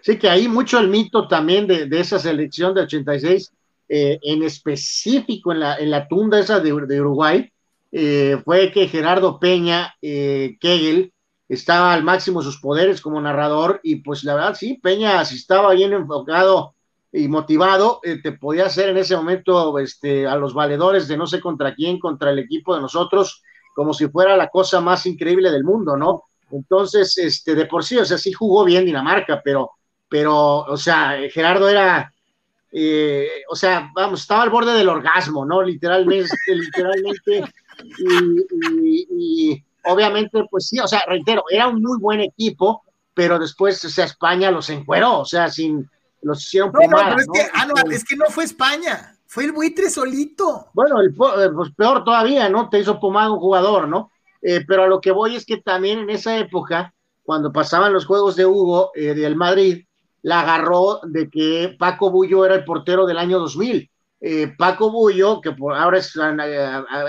[0.00, 3.52] Sí, que hay mucho el mito también de, de esa selección de 86,
[3.88, 7.50] eh, en específico en la, en la tunda esa de, de Uruguay,
[7.90, 11.12] eh, fue que Gerardo Peña eh, Kegel
[11.48, 15.36] estaba al máximo de sus poderes como narrador y pues la verdad sí, Peña si
[15.36, 16.74] estaba bien enfocado
[17.12, 21.26] y motivado, eh, te podía hacer en ese momento este, a los valedores de no
[21.26, 23.42] sé contra quién, contra el equipo de nosotros,
[23.74, 26.24] como si fuera la cosa más increíble del mundo, ¿no?
[26.50, 29.70] Entonces, este, de por sí, o sea, sí jugó bien Dinamarca, pero,
[30.08, 32.12] pero, o sea, Gerardo era,
[32.72, 35.62] eh, o sea, vamos, estaba al borde del orgasmo, ¿no?
[35.62, 37.44] Literalmente, literalmente,
[38.82, 42.82] y, y, obviamente, pues sí, o sea, reitero, era un muy buen equipo,
[43.14, 45.88] pero después, o sea, España los encueró, o sea, sin,
[46.22, 47.32] los hicieron no, pomada, no, pero es, ¿no?
[47.32, 50.68] Que, ah, no, es que no fue España, fue el buitre solito.
[50.72, 52.68] Bueno, el, pues peor todavía, ¿no?
[52.68, 54.10] Te hizo pomada un jugador, ¿no?
[54.40, 58.06] Eh, pero a lo que voy es que también en esa época, cuando pasaban los
[58.06, 59.84] juegos de Hugo eh, del Madrid,
[60.22, 63.90] la agarró de que Paco Bullo era el portero del año 2000.
[64.20, 66.12] Eh, Paco Bullo, que por ahora es,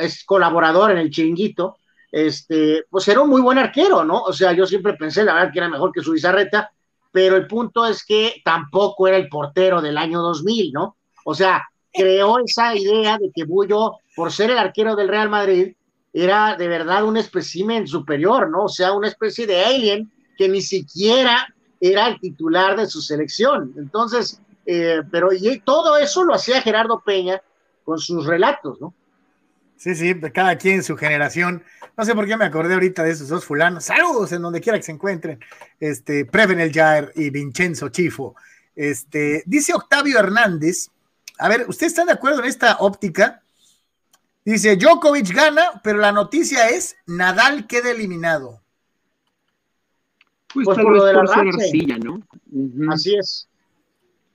[0.02, 1.78] es, colaborador en el chiringuito,
[2.12, 4.22] este, pues era un muy buen arquero, ¿no?
[4.24, 6.72] O sea, yo siempre pensé, la verdad, que era mejor que su bizarreta,
[7.12, 10.98] pero el punto es que tampoco era el portero del año 2000, ¿no?
[11.26, 15.74] O sea, creó esa idea de que Bullo, por ser el arquero del Real Madrid,
[16.14, 18.66] era de verdad un espécimen superior, ¿no?
[18.66, 21.48] O sea, una especie de alien que ni siquiera
[21.80, 23.74] era el titular de su selección.
[23.78, 27.42] Entonces, eh, pero y todo eso lo hacía Gerardo Peña
[27.84, 28.94] con sus relatos, ¿no?
[29.78, 31.64] Sí, sí, cada quien su generación.
[32.00, 33.84] No sé por qué me acordé ahorita de esos dos fulanos.
[33.84, 35.38] Saludos en donde quiera que se encuentren.
[35.82, 38.38] Este, Preven el Jair y Vincenzo Chifo.
[38.74, 40.92] Este, dice Octavio Hernández.
[41.40, 43.42] A ver, ¿ustedes están de acuerdo en esta óptica?
[44.46, 48.62] Dice, Djokovic gana, pero la noticia es Nadal queda eliminado.
[50.54, 52.14] Pues, pues por lo de la por ser arcilla, ¿no?
[52.50, 52.94] Uh -huh.
[52.94, 53.50] Así es.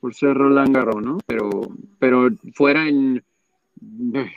[0.03, 1.17] Por ser Roland Garros, ¿no?
[1.25, 1.63] Pero,
[1.99, 3.25] pero fuera en,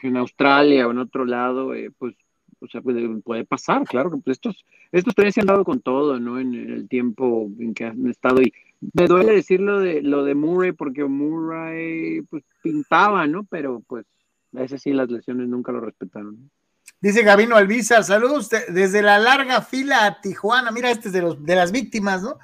[0.02, 2.16] en Australia o en otro lado, eh, pues,
[2.60, 6.20] o sea, puede, puede, pasar, claro pues estos, estos tres se han dado con todo,
[6.20, 6.40] ¿no?
[6.40, 8.54] En, en, el tiempo en que han estado y
[8.94, 13.44] me duele decir lo de, lo de Murray porque Murray, pues, pintaba, ¿no?
[13.46, 14.06] Pero, pues,
[14.56, 16.50] a ese sí las lesiones nunca lo respetaron.
[17.00, 20.72] Dice Gabino Alvizar, saludos desde la larga fila a Tijuana.
[20.72, 22.40] Mira, este es de, los, de las víctimas, ¿no?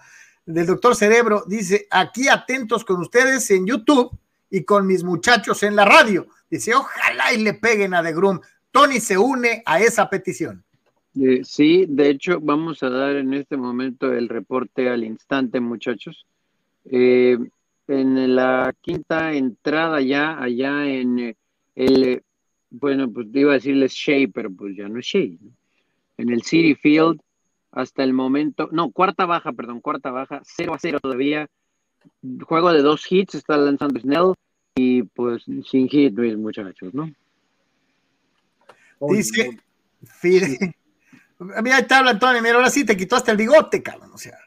[0.45, 1.43] Del doctor Cerebro.
[1.47, 4.17] Dice, aquí atentos con ustedes en YouTube
[4.49, 6.28] y con mis muchachos en la radio.
[6.49, 8.41] Dice, ojalá y le peguen a The Groom.
[8.73, 10.63] Tony se une a esa petición.
[11.15, 16.25] Eh, sí, de hecho, vamos a dar en este momento el reporte al instante, muchachos.
[16.86, 17.38] Eh,
[17.88, 21.36] en la quinta entrada ya, allá en
[21.75, 22.23] el
[22.71, 25.38] bueno, pues iba a decirles Shea, pero pues ya no es Shea.
[25.39, 25.51] ¿no?
[26.17, 27.21] En el City Field,
[27.71, 31.47] hasta el momento, no, cuarta baja, perdón, cuarta baja, 0 a 0 todavía.
[32.41, 34.33] Juego de dos hits, está lanzando Snell
[34.75, 37.12] y pues sin hit, muchachos, ¿no?
[39.09, 39.57] Dice
[40.03, 40.75] Fidel.
[41.39, 44.17] Mira, ahí te habla Antonio, mira, ahora sí te quitó hasta el bigote, cabrón, o
[44.17, 44.37] sea.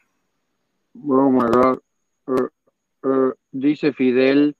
[1.03, 1.79] Oh my God.
[2.25, 4.55] Uh, uh, dice Fidel,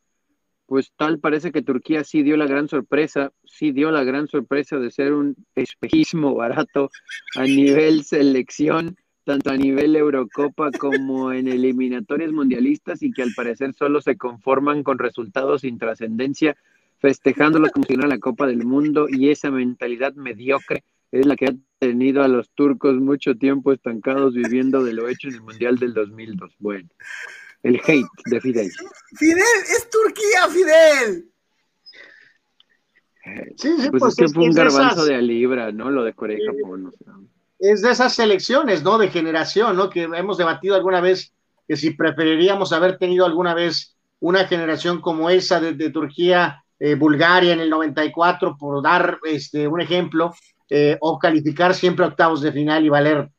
[0.67, 4.77] pues tal parece que Turquía sí dio la gran sorpresa, sí dio la gran sorpresa
[4.77, 6.89] de ser un espejismo barato
[7.35, 13.73] a nivel selección, tanto a nivel Eurocopa como en eliminatorias mundialistas y que al parecer
[13.73, 16.57] solo se conforman con resultados sin trascendencia,
[16.99, 21.45] festejándolos como si fuera la Copa del Mundo y esa mentalidad mediocre es la que
[21.47, 25.77] ha tenido a los turcos mucho tiempo estancados viviendo de lo hecho en el Mundial
[25.77, 26.55] del 2002.
[26.59, 26.89] Bueno
[27.63, 28.71] el hate de Fidel.
[29.15, 29.37] Fidel,
[29.69, 31.29] es Turquía, Fidel.
[33.57, 35.05] Sí, sí, pues, pues es que fue un garbanzo esas...
[35.07, 35.91] de a libra, ¿no?
[35.91, 36.87] Lo de Corea y Japón.
[36.87, 37.13] O sea.
[37.59, 38.97] Es de esas selecciones, ¿no?
[38.97, 39.89] De generación, ¿no?
[39.89, 41.33] Que hemos debatido alguna vez
[41.67, 46.95] que si preferiríamos haber tenido alguna vez una generación como esa de, de Turquía, eh,
[46.95, 50.33] Bulgaria en el 94, por dar este, un ejemplo,
[50.69, 53.29] eh, o calificar siempre octavos de final y valer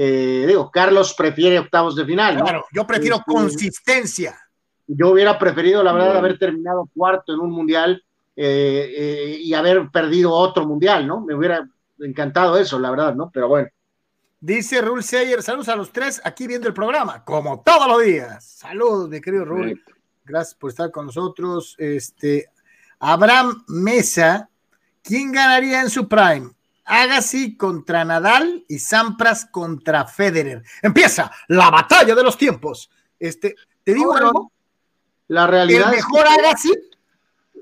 [0.00, 2.36] eh, digo, Carlos prefiere octavos de final.
[2.36, 2.44] ¿no?
[2.44, 4.38] Claro, yo prefiero este, consistencia.
[4.86, 8.02] Yo hubiera preferido, la verdad, haber terminado cuarto en un mundial
[8.36, 11.20] eh, eh, y haber perdido otro mundial, ¿no?
[11.20, 13.30] Me hubiera encantado eso, la verdad, ¿no?
[13.30, 13.68] Pero bueno.
[14.40, 18.44] Dice Rul Seyer, saludos a los tres aquí viendo el programa, como todos los días.
[18.44, 19.82] Saludos, mi querido Rul.
[20.24, 21.74] Gracias por estar con nosotros.
[21.76, 22.48] Este,
[23.00, 24.48] Abraham Mesa,
[25.02, 26.50] ¿quién ganaría en su prime?
[26.84, 30.62] Agassi contra Nadal y Sampras contra Federer.
[30.82, 32.90] Empieza la batalla de los tiempos.
[33.18, 34.50] Este, te digo algo.
[35.28, 36.72] La realidad el mejor Agassi,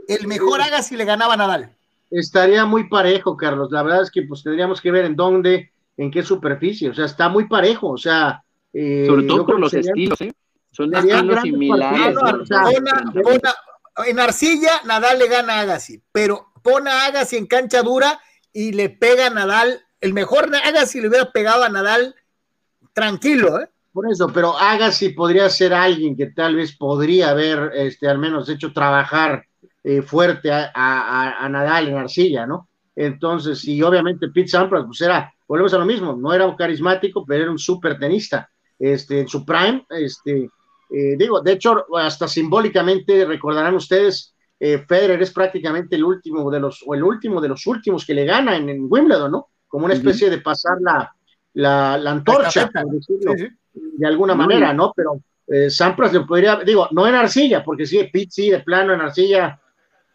[0.07, 1.77] el mejor Agassi le ganaba a Nadal.
[2.11, 3.73] Estaría muy parejo, Carlos.
[3.73, 6.89] La verdad es que pues tendríamos que ver en dónde, en qué superficie.
[6.89, 7.91] O sea, está muy parejo.
[7.91, 10.33] O sea, eh, sobre todo por los estilos, ¿eh?
[10.71, 12.17] Son estilos similares.
[14.05, 18.21] En arcilla, Nadal le gana a Agassi, pero pone a Agassi en cancha dura
[18.53, 19.81] y le pega a Nadal.
[20.01, 22.15] El mejor Agassi le hubiera pegado a Nadal
[22.93, 23.69] tranquilo, ¿eh?
[23.93, 28.47] Por eso, pero Agassi podría ser alguien que tal vez podría haber, este, al menos
[28.51, 29.47] hecho trabajar
[29.83, 32.69] eh, fuerte a, Nadal en arcilla, ¿no?
[32.95, 37.25] Entonces, y obviamente Pete Sampras, pues era, volvemos a lo mismo, no era un carismático,
[37.25, 40.51] pero era un súper tenista este, en su prime, este,
[40.91, 46.61] eh, digo, de hecho, hasta simbólicamente recordarán ustedes, eh, Federer es prácticamente el último de
[46.61, 49.49] los, o el último de los últimos que le gana en, Wimbledon, ¿no?
[49.67, 51.13] Como una especie de pasar la,
[51.55, 53.35] la, antorcha, por decirlo,
[53.75, 54.93] de alguna manera, ¿no?
[54.95, 58.95] Pero eh, Sampras le podría, digo, no en arcilla, porque sí, Pete sí, de plano
[58.95, 59.61] en arcilla.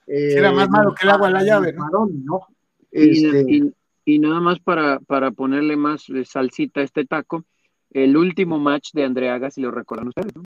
[0.07, 2.47] Era más malo que el agua en la llave, ¿no?
[2.91, 3.71] Este, y,
[4.03, 7.45] y, nada más para, para ponerle más salsita a este taco,
[7.91, 10.43] el último match de Andrea Agassi, lo recuerdan ustedes, ¿no?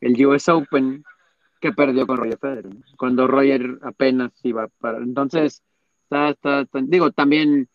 [0.00, 1.04] El US Open
[1.60, 4.98] que perdió con Roger Federer, cuando Roger apenas iba para.
[4.98, 5.62] Entonces,
[6.04, 7.68] está, está, digo, también,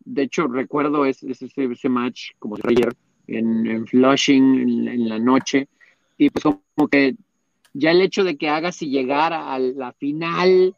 [0.00, 2.94] de hecho, recuerdo ese, ese, ese match, como si ayer,
[3.28, 5.68] en, Flushing, en, la noche,
[6.16, 7.14] y pues como que
[7.74, 10.74] ya el hecho de que Agassi llegara a la final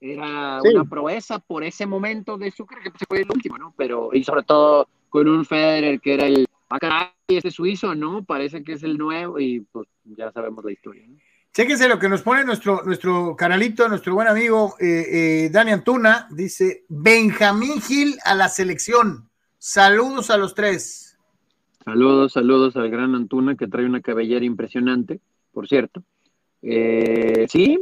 [0.00, 3.74] era una proeza por ese momento de su carrera, que fue el último, ¿no?
[3.76, 8.24] Pero, y sobre todo con un Federer que era el acá este suizo, ¿no?
[8.24, 11.04] Parece que es el nuevo y pues ya sabemos la historia.
[11.06, 11.16] ¿no?
[11.52, 16.26] Chéquense lo que nos pone nuestro, nuestro canalito, nuestro buen amigo eh, eh, Dani Antuna.
[16.30, 19.28] Dice: Benjamín Gil a la selección.
[19.58, 21.18] Saludos a los tres.
[21.84, 25.20] Saludos, saludos al gran Antuna que trae una cabellera impresionante,
[25.52, 26.02] por cierto.
[26.62, 27.78] Eh, sí,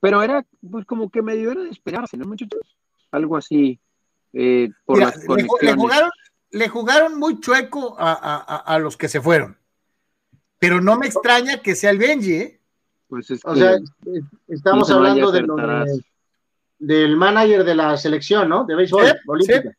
[0.00, 2.74] pero era pues como que medio era de esperarse, ¿no, muchachos?
[3.10, 3.78] Algo así.
[4.86, 6.10] por las jugaron,
[6.50, 9.56] le jugaron muy chueco a, los que se fueron.
[10.58, 12.60] Pero no me extraña que sea el Benji, ¿eh?
[13.08, 13.76] Pues o sea,
[14.46, 15.42] estamos hablando de
[16.78, 18.64] del manager de la selección, ¿no?
[18.64, 19.76] De béisbol olímpica.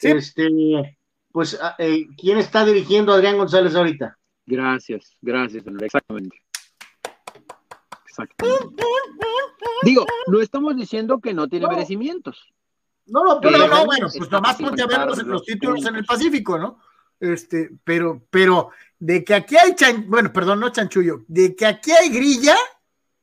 [0.00, 0.96] Este,
[1.30, 4.18] pues, ah, eh, ¿quién está dirigiendo a Adrián González ahorita?
[4.44, 6.36] Gracias, gracias, exactamente.
[8.06, 8.84] Exactamente.
[9.82, 12.52] Digo, no estamos diciendo que no tiene merecimientos.
[13.06, 16.58] No, no, pero no, bueno, pues nomás ponte a ver los, títulos en el Pacífico,
[16.58, 16.78] ¿no?
[17.18, 21.90] Este, pero, pero de que aquí hay chan, bueno, perdón, no chanchullo, de que aquí
[21.90, 22.56] hay grilla.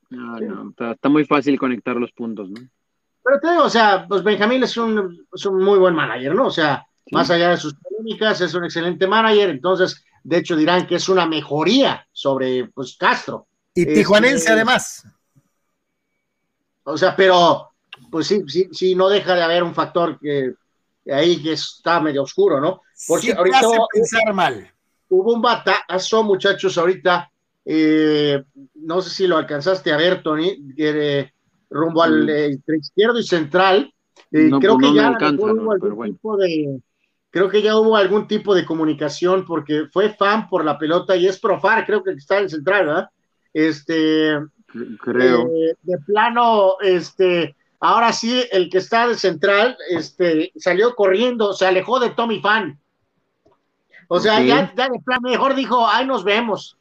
[0.10, 2.60] No, no, está, muy fácil conectar los puntos, ¿no?
[3.24, 6.48] Pero te digo, o sea, pues Benjamín es un, muy buen manager, ¿no?
[6.48, 10.88] O sea, más allá de sus polémicas, es un excelente manager, entonces, de hecho, dirán
[10.88, 13.48] que es una mejoría sobre, pues, Castro.
[13.74, 15.08] Y tijuanense, este, además.
[16.84, 17.68] O sea, pero
[18.12, 20.54] pues sí, sí, sí, no deja de haber un factor que
[21.12, 22.82] ahí que está medio oscuro, ¿no?
[23.08, 23.62] Porque ahorita
[23.93, 24.72] pensar mal.
[25.10, 27.32] Hubo un batazo, muchachos, ahorita,
[27.65, 28.43] eh,
[28.76, 30.56] no sé si lo alcanzaste a ver, Tony,
[31.69, 32.30] rumbo al mm.
[32.30, 33.93] eh, izquierdo y central.
[34.32, 36.80] Eh, creo que ya hubo algún tipo de,
[37.32, 41.27] creo que ya hubo algún tipo de comunicación porque fue fan por la pelota y
[41.27, 43.10] es profar, creo que está en central, ¿verdad?
[43.52, 44.38] Este,
[45.02, 45.50] creo.
[45.81, 52.00] de plano, este, Ahora sí, el que está de central este, salió corriendo, se alejó
[52.00, 52.77] de Tommy Fan.
[54.10, 56.77] O sea, ya, ya, de plan mejor dijo, ahí nos vemos.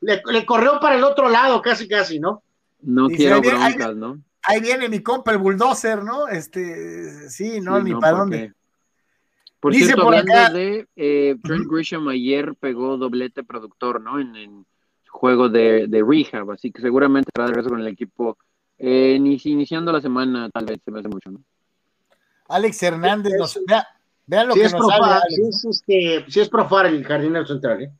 [0.00, 2.42] Le, corrió para el otro lado, casi, casi, ¿no?
[2.80, 4.22] No quiero broncas, ¿no?
[4.42, 6.28] Ahí viene mi compa el bulldozer, ¿no?
[6.28, 8.52] Este, sí, no, ni para dónde.
[9.60, 14.20] Por Dice cierto, por hablando de eh, Trent Grisham ayer pegó doblete productor, ¿no?
[14.20, 14.64] En, el
[15.08, 18.38] juego de, de rehab, así que seguramente estará de regreso con el equipo
[18.78, 21.40] eh, iniciando la semana, tal vez se me hace mucho, ¿no?
[22.48, 23.32] Alex Hernández,
[24.26, 25.20] vean lo que es nos sale.
[25.28, 27.92] Si es, este, es profar el jardinero central, ¿eh?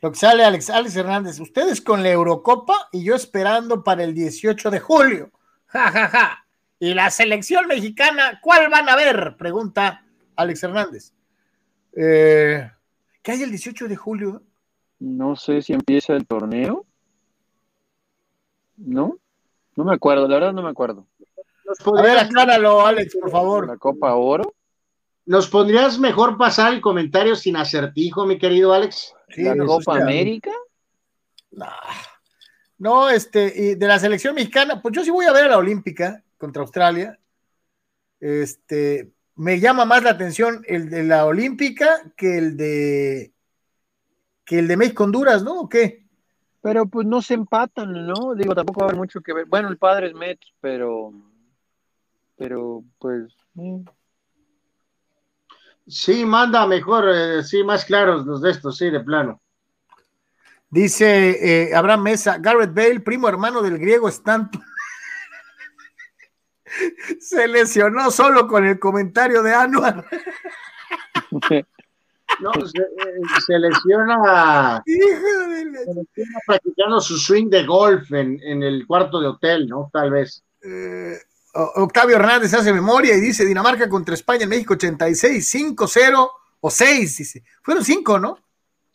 [0.00, 4.14] Lo que sale Alex, Alex Hernández, ustedes con la Eurocopa y yo esperando para el
[4.14, 5.30] 18 de julio.
[5.66, 6.46] Ja, ja, ja.
[6.80, 9.36] ¿Y la selección mexicana cuál van a ver?
[9.38, 11.12] Pregunta Alex Hernández.
[11.96, 12.68] Eh,
[13.22, 14.42] ¿Qué hay el 18 de julio?
[14.98, 16.84] No sé si empieza el torneo.
[18.76, 19.18] ¿No?
[19.76, 21.06] No me acuerdo, la verdad no me acuerdo.
[21.96, 23.66] A ver, acláralo, Alex, por favor.
[23.66, 24.54] ¿La Copa Oro?
[25.24, 29.14] ¿Nos pondrías mejor pasar el comentario sin acertijo, mi querido Alex?
[29.36, 30.50] ¿La Copa América?
[32.78, 35.58] No, este, y de la selección mexicana, pues yo sí voy a ver a la
[35.58, 37.18] Olímpica contra Australia.
[38.18, 43.32] Este, me llama más la atención el de la Olímpica que el de
[44.44, 45.60] que el de México Honduras, ¿no?
[45.60, 46.01] ¿O qué?
[46.62, 48.34] Pero pues no se empatan, ¿no?
[48.34, 49.46] Digo, tampoco va a haber mucho que ver.
[49.46, 51.12] Bueno, el padre es Mets, pero
[52.36, 53.82] pero pues mm.
[55.86, 59.40] Sí, manda mejor, eh, sí, más claros los de estos, sí, de plano.
[60.70, 64.62] Dice eh, Abraham Mesa, Garrett Bale, primo hermano del griego Stanton.
[67.20, 70.06] Se lesionó solo con el comentario de Anuar.
[72.40, 78.86] No, se, eh, se lesiona, se lesiona practicando su swing de golf en, en el
[78.86, 79.90] cuarto de hotel, ¿no?
[79.92, 80.42] Tal vez.
[80.62, 81.16] Eh,
[81.54, 86.30] Octavio Hernández hace memoria y dice Dinamarca contra España en México 86, 5-0
[86.60, 87.44] o 6, dice.
[87.62, 88.38] Fueron 5, ¿no?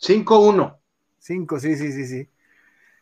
[0.02, 0.78] 5-1.
[1.20, 2.30] 5, sí, sí, sí, sí.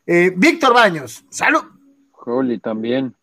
[0.06, 1.64] Eh, Víctor Baños, salud.
[2.12, 3.16] Joli también.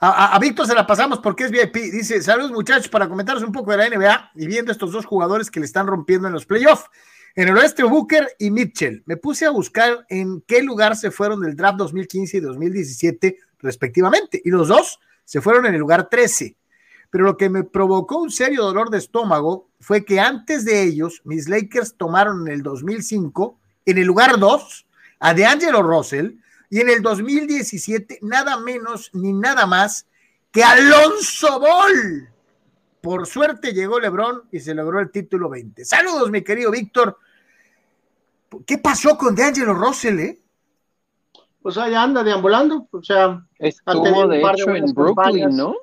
[0.00, 1.74] A, Víctor se la pasamos porque es VIP.
[1.74, 5.50] Dice, saludos muchachos para comentaros un poco de la NBA y viendo estos dos jugadores
[5.50, 6.86] que le están rompiendo en los playoffs.
[7.36, 9.02] En el oeste, Booker y Mitchell.
[9.06, 14.40] Me puse a buscar en qué lugar se fueron del draft 2015 y 2017 respectivamente.
[14.44, 16.56] Y los dos se fueron en el lugar 13.
[17.10, 21.22] Pero lo que me provocó un serio dolor de estómago fue que antes de ellos,
[21.24, 24.86] mis Lakers tomaron en el 2005, en el lugar 2,
[25.20, 26.38] a DeAngelo Russell,
[26.74, 30.08] y en el 2017 nada menos ni nada más
[30.50, 32.28] que Alonso Ball.
[33.00, 35.84] Por suerte llegó LeBron y se logró el título 20.
[35.84, 37.16] Saludos, mi querido Víctor.
[38.66, 40.40] ¿Qué pasó con DeAngelo Russell, eh?
[41.62, 44.94] Pues ahí anda deambulando, o sea, Estuvo tenido de un par de hecho buenas en
[44.96, 45.54] Brooklyn, campañas.
[45.54, 45.76] ¿no?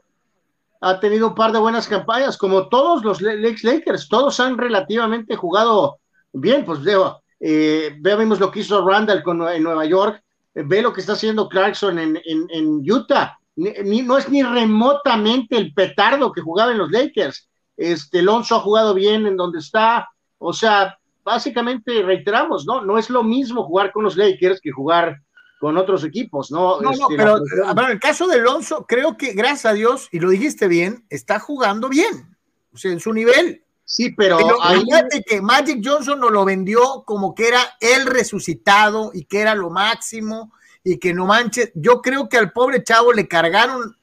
[0.81, 5.99] ha tenido un par de buenas campañas, como todos los Lakers, todos han relativamente jugado
[6.33, 10.21] bien, pues veo, eh, vemos lo que hizo Randall con, en Nueva York,
[10.53, 14.43] ve lo que está haciendo Clarkson en, en, en Utah, ni, ni- no es ni
[14.43, 19.59] remotamente el petardo que jugaba en los Lakers, este Alonso ha jugado bien en donde
[19.59, 22.83] está, o sea, básicamente reiteramos, ¿no?
[22.83, 25.21] No es lo mismo jugar con los Lakers que jugar
[25.59, 26.81] con otros equipos, ¿no?
[26.81, 29.33] No, no, Este, la pero presión- a ver, en el caso de Alonso, creo que
[29.33, 32.35] gracias a Dios, y lo dijiste bien, está jugando bien,
[32.73, 33.63] o sea, en su nivel.
[33.91, 38.05] Sí, pero, Pero ahí- fíjate que Magic Johnson nos lo vendió como que era el
[38.05, 40.51] resucitado y que era lo máximo
[40.83, 41.71] y que no manches.
[41.75, 43.95] Yo creo que al pobre chavo le cargaron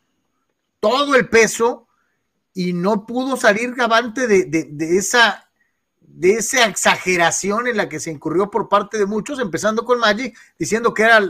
[0.81, 1.87] todo el peso
[2.55, 5.45] y no pudo salir gavante de, de- de esa
[6.01, 10.37] de esa exageración en la que se incurrió por parte de muchos, empezando con Magic,
[10.59, 11.21] diciendo que era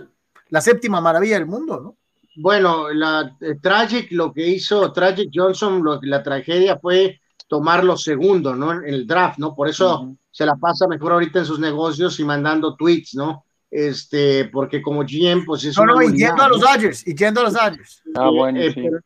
[0.48, 1.96] la séptima maravilla del mundo, ¿no?
[2.36, 8.54] Bueno, la eh, Tragic, lo que hizo Tragic Johnson, lo, la tragedia fue tomarlo segundo,
[8.54, 8.72] ¿no?
[8.72, 9.54] En el draft, ¿no?
[9.54, 13.44] Por eso se la pasa mejor ahorita en sus negocios y mandando tweets, ¿no?
[13.70, 16.66] Este, porque como GM, pues es No, una no, y yendo a los ¿no?
[16.66, 18.02] Dodgers, y yendo a los Dodgers.
[18.14, 18.82] Ah, bueno, Eh, sí.
[18.82, 18.98] pero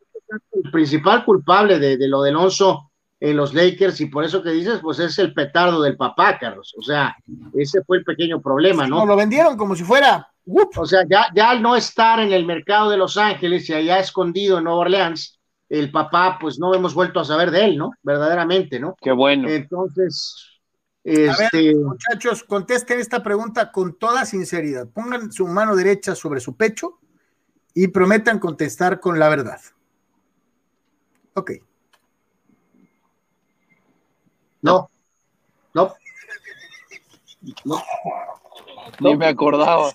[0.65, 2.91] el principal culpable de, de lo de Alonso
[3.21, 6.75] en los Lakers, y por eso que dices, pues es el petardo del papá, Carlos.
[6.77, 7.17] O sea,
[7.55, 8.99] ese fue el pequeño problema, ¿no?
[8.99, 10.29] Nos lo vendieron como si fuera.
[10.45, 10.71] ¡up!
[10.77, 14.01] O sea, ya, ya al no estar en el mercado de Los Ángeles y allá
[14.01, 15.39] escondido en Nueva Orleans,
[15.73, 17.93] el papá, pues no hemos vuelto a saber de él, ¿no?
[18.03, 18.95] Verdaderamente, ¿no?
[19.01, 19.49] Qué bueno.
[19.49, 20.61] Entonces,
[21.03, 24.87] A ver, este, muchachos, contesten esta pregunta con toda sinceridad.
[24.89, 26.99] Pongan su mano derecha sobre su pecho
[27.73, 29.61] y prometan contestar con la verdad.
[31.35, 31.53] Ok.
[34.61, 34.91] no,
[35.73, 35.95] no,
[37.65, 37.83] no,
[39.01, 39.91] Ni me acordaba.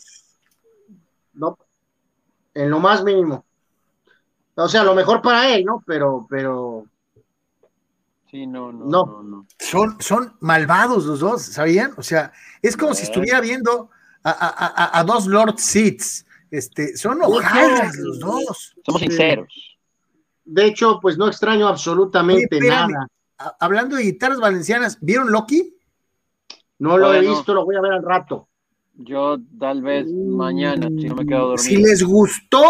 [1.34, 1.56] no,
[2.56, 3.47] en lo más mínimo.
[4.60, 5.84] O sea, lo mejor para él, ¿no?
[5.86, 6.86] Pero, pero,
[8.30, 9.06] Sí, no, no, No.
[9.06, 9.46] no, no.
[9.58, 11.94] Son, son malvados los dos, ¿sabían?
[11.96, 13.06] O sea, es como si Eh.
[13.06, 13.90] estuviera viendo
[14.24, 16.26] a, a- a- a dos Lord Seeds.
[16.52, 18.76] Este, son hojallas los dos.
[18.86, 19.48] Somos sinceros.
[20.44, 23.08] de hecho, pues no extraño absolutamente Oye, nada.
[23.60, 25.76] Hablando de guitarras valencianas, ¿vieron Loki?
[26.80, 28.48] No lo he visto, lo voy a ver al rato.
[28.96, 31.58] Yo tal vez mañana, si no me quedo dormido.
[31.64, 32.64] Si les gustó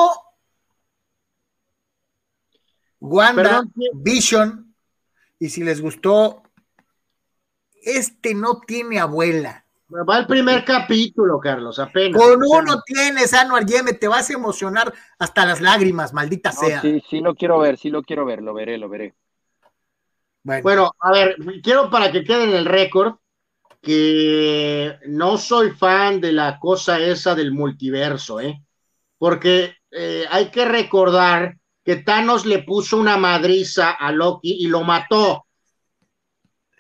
[3.08, 3.64] Wanda.
[3.94, 4.76] Vision,
[5.40, 6.44] y si les gustó,
[7.82, 9.66] este no tiene abuela.
[9.90, 12.22] Va el primer capítulo, Carlos, apenas.
[12.22, 16.82] Con uno tienes, Anuar Yeme, te vas a emocionar hasta las lágrimas, maldita No, sea.
[16.82, 19.16] sí, sí lo quiero ver, sí lo quiero ver, lo veré, lo veré.
[20.44, 23.16] Bueno, Bueno, a ver, quiero para que quede en el récord
[23.82, 28.62] que no soy fan de la cosa esa del multiverso, ¿eh?
[29.18, 31.56] Porque eh, hay que recordar
[31.88, 35.46] que Thanos le puso una madriza a Loki y lo mató.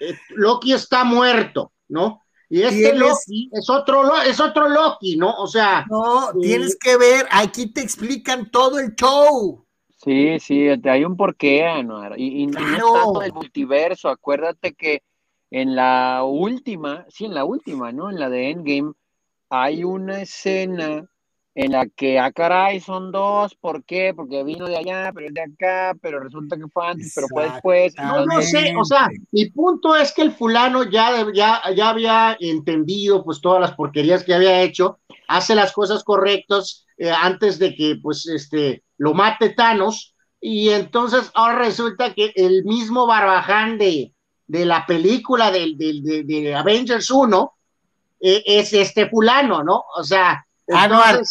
[0.01, 2.23] Eh, Loki está muerto, ¿no?
[2.49, 5.33] Y este Tienes- Loki es otro, Lo- es otro Loki, ¿no?
[5.37, 6.39] O sea, no, sí.
[6.41, 9.65] tienes que ver, aquí te explican todo el show.
[9.95, 12.19] Sí, sí, hay un porqué, Anuar.
[12.19, 14.09] Y, y no es tanto del multiverso.
[14.09, 15.03] Acuérdate que
[15.51, 18.09] en la última, sí, en la última, ¿no?
[18.09, 18.91] En la de Endgame,
[19.49, 21.09] hay una escena
[21.57, 24.13] en la que, ah, caray, son dos, ¿por qué?
[24.15, 27.49] Porque vino de allá, pero es de acá, pero resulta que fue antes, pero fue
[27.49, 27.95] después.
[27.97, 32.37] No, no sé, o sea, mi punto es que el fulano ya, ya, ya había
[32.39, 37.73] entendido pues todas las porquerías que había hecho, hace las cosas correctas eh, antes de
[37.73, 44.13] que pues este lo mate Thanos, y entonces ahora resulta que el mismo Barbaján de,
[44.45, 47.53] de la película de, de, Avengers 1
[48.19, 49.85] eh, es este fulano, ¿no?
[49.97, 51.23] O sea, Anuar, eh,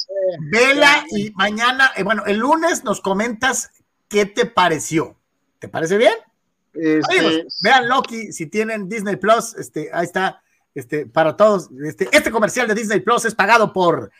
[0.50, 3.70] vela y mañana, eh, bueno, el lunes nos comentas
[4.08, 5.16] qué te pareció.
[5.58, 6.14] ¿Te parece bien?
[6.72, 10.42] Este, vean Loki, si tienen Disney Plus, este, ahí está,
[10.74, 11.70] este, para todos.
[11.84, 14.10] Este, este comercial de Disney Plus es pagado por.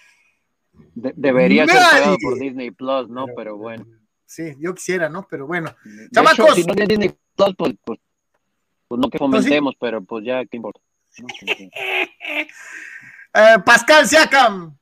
[0.95, 3.27] debería ser pagado por Disney Plus, ¿no?
[3.37, 3.87] Pero, bueno.
[4.25, 5.27] Sí, yo quisiera, ¿no?
[5.31, 5.75] Pero bueno.
[6.13, 6.55] Chamacos.
[6.55, 8.01] si no tienen Disney Plus, pues, pues,
[8.89, 10.81] pues no que fomentemos, pero pues ya, ¿qué importa?
[13.35, 14.77] eh, Pascal Siakam.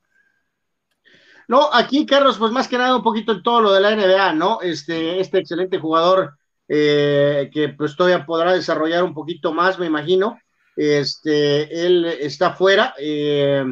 [1.49, 4.33] No, aquí, Carlos, pues más que nada un poquito en todo lo de la NBA,
[4.33, 4.61] ¿no?
[4.63, 6.35] Este, este excelente jugador
[6.67, 10.39] eh, que pues todavía podrá desarrollar un poquito más, me imagino.
[10.77, 13.65] Este, él está fuera, eh,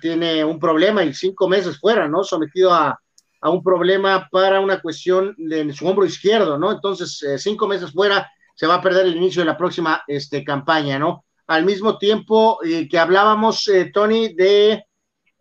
[0.00, 2.22] tiene un problema y cinco meses fuera, ¿no?
[2.22, 2.98] Sometido a,
[3.42, 6.72] un problema para una cuestión de su hombro izquierdo, ¿no?
[6.72, 10.44] Entonces, eh, cinco meses fuera, se va a perder el inicio de la próxima este,
[10.44, 11.24] campaña, ¿no?
[11.46, 14.84] Al mismo tiempo que hablábamos, Tony, de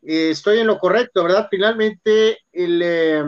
[0.01, 1.47] eh, estoy en lo correcto, ¿verdad?
[1.49, 3.23] Finalmente, el, eh,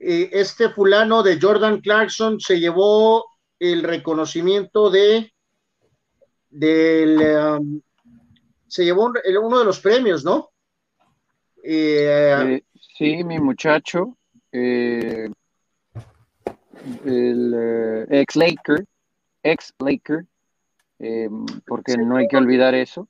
[0.00, 3.24] eh, este fulano de Jordan Clarkson se llevó
[3.58, 5.30] el reconocimiento de
[6.50, 7.80] del um,
[8.68, 10.50] se llevó uno de los premios, ¿no?
[11.62, 14.16] sí, mi muchacho,
[14.52, 15.32] el
[18.10, 18.84] ex Laker,
[19.42, 20.26] ex Laker,
[21.66, 23.08] porque no hay que olvidar eso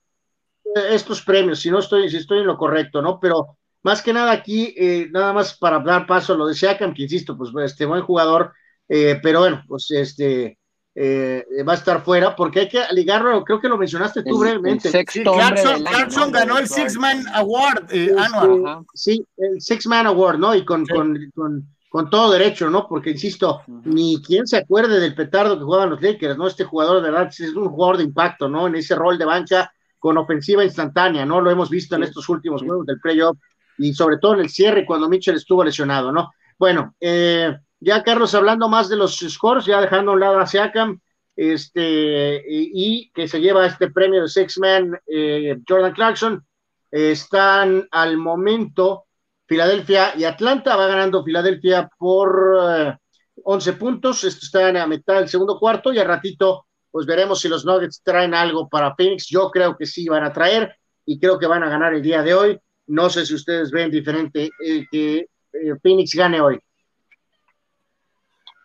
[0.75, 3.21] estos premios, si no estoy, si estoy en lo correcto, ¿no?
[3.21, 6.95] Pero más que nada aquí, eh, nada más para dar paso a lo de Siakam,
[6.95, 8.53] que insisto, pues este buen jugador,
[8.89, 10.59] eh, pero bueno, pues este
[10.95, 14.91] eh, va a estar fuera, porque hay que ligarlo, creo que lo mencionaste tú brevemente.
[15.05, 18.85] Clarkson, ganó el Six Man Award, anual.
[18.95, 20.55] Sí, el Six Man Award, ¿no?
[20.55, 22.89] Y con, con, con, con, todo derecho, ¿no?
[22.89, 26.47] Porque insisto, ni quien se acuerde del petardo que jugaban los Lakers, ¿no?
[26.47, 28.67] Este jugador de verdad es un jugador de impacto, ¿no?
[28.67, 29.71] En ese rol de banca
[30.05, 31.41] con ofensiva instantánea, ¿no?
[31.41, 33.39] Lo hemos visto en estos últimos juegos del playoff
[33.79, 36.31] y sobre todo en el cierre cuando Mitchell estuvo lesionado, ¿no?
[36.59, 40.47] Bueno, eh, ya Carlos, hablando más de los scores, ya dejando a un lado a
[40.47, 41.01] Siakam,
[41.35, 46.47] este, y, que se lleva este premio de Six Man, eh, Jordan Clarkson,
[46.91, 49.07] están al momento
[49.47, 52.99] Filadelfia y Atlanta, va ganando Filadelfia por
[53.43, 57.41] 11 eh, puntos, esto está la mitad del segundo cuarto y al ratito pues veremos
[57.41, 59.27] si los Nuggets traen algo para Phoenix.
[59.27, 62.23] Yo creo que sí van a traer y creo que van a ganar el día
[62.23, 62.61] de hoy.
[62.87, 66.61] No sé si ustedes ven diferente eh, que eh, Phoenix gane hoy.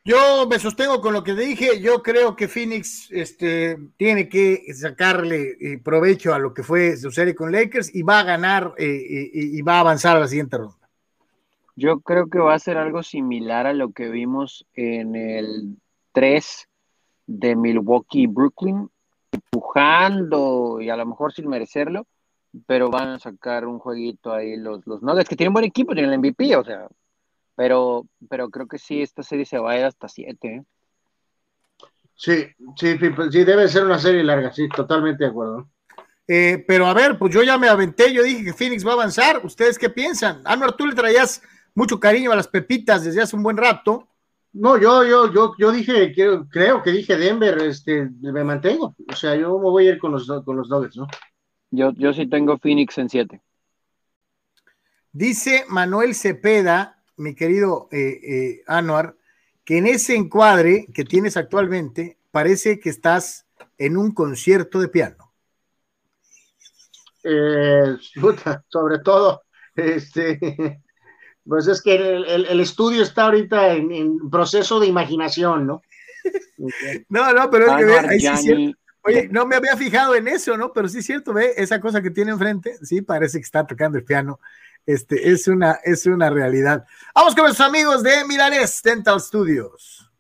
[0.06, 1.82] Yo me sostengo con lo que dije.
[1.82, 7.10] Yo creo que Phoenix este, tiene que sacarle eh, provecho a lo que fue su
[7.10, 10.88] serie con Lakers y va a ganar y va a avanzar a la siguiente ronda.
[11.76, 15.78] Yo creo que va a ser algo similar a lo que vimos en el
[16.12, 16.69] 3
[17.30, 18.90] de Milwaukee Brooklyn,
[19.32, 22.08] empujando y a lo mejor sin merecerlo,
[22.66, 26.12] pero van a sacar un jueguito ahí los, los Nuggets, que tienen buen equipo, tienen
[26.12, 26.88] el MVP, o sea,
[27.56, 30.56] pero, pero creo que sí, esta serie se va a ir hasta siete.
[30.56, 30.64] ¿eh?
[32.16, 35.70] Sí, sí, sí, debe ser una serie larga, sí, totalmente de acuerdo.
[36.28, 38.96] Eh, pero a ver, pues yo ya me aventé, yo dije que Phoenix va a
[38.96, 39.42] avanzar.
[39.44, 40.42] ¿Ustedes qué piensan?
[40.46, 41.44] Anwar, tú le traías
[41.76, 44.09] mucho cariño a las pepitas desde hace un buen rato.
[44.54, 48.96] No, yo, yo, yo, yo dije, creo, creo que dije Denver, este, me mantengo.
[49.08, 51.08] O sea, yo me voy a ir con los, con los Nuggets, ¿no?
[51.72, 53.42] Yo, yo sí tengo Phoenix en 7.
[55.12, 59.16] Dice Manuel Cepeda, mi querido eh, eh, Anuar,
[59.64, 63.48] que en ese encuadre que tienes actualmente parece que estás
[63.78, 65.34] en un concierto de piano.
[67.24, 67.98] Eh,
[68.68, 69.44] sobre todo,
[69.76, 70.82] este,
[71.50, 75.82] pues es que el, estudio está ahorita en, proceso de imaginación, ¿no?
[77.10, 80.72] no, no, pero es que ve, sí Oye, no me había fijado en eso, ¿no?
[80.74, 83.98] Pero sí es cierto, ve, esa cosa que tiene enfrente, sí, parece que está tocando
[83.98, 84.40] el piano.
[84.86, 86.86] Este, es una, es una realidad.
[87.16, 90.12] Vamos con nuestros amigos de Milanés Dental Studios.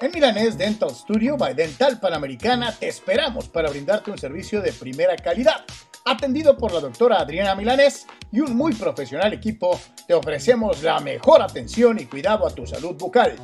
[0.00, 5.14] En Milanés Dental Studio by Dental Panamericana te esperamos para brindarte un servicio de primera
[5.14, 5.64] calidad
[6.04, 11.40] Atendido por la doctora Adriana Milanés y un muy profesional equipo, te ofrecemos la mejor
[11.40, 13.36] atención y cuidado a tu salud bucal.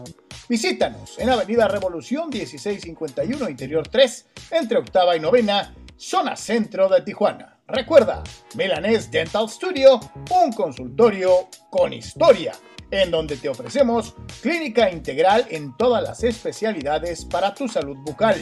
[0.48, 7.60] Visítanos en Avenida Revolución 1651 Interior 3, entre octava y novena, zona centro de Tijuana.
[7.68, 8.24] Recuerda,
[8.56, 10.00] Milanés Dental Studio,
[10.42, 12.54] un consultorio con historia,
[12.90, 18.36] en donde te ofrecemos clínica integral en todas las especialidades para tu salud bucal,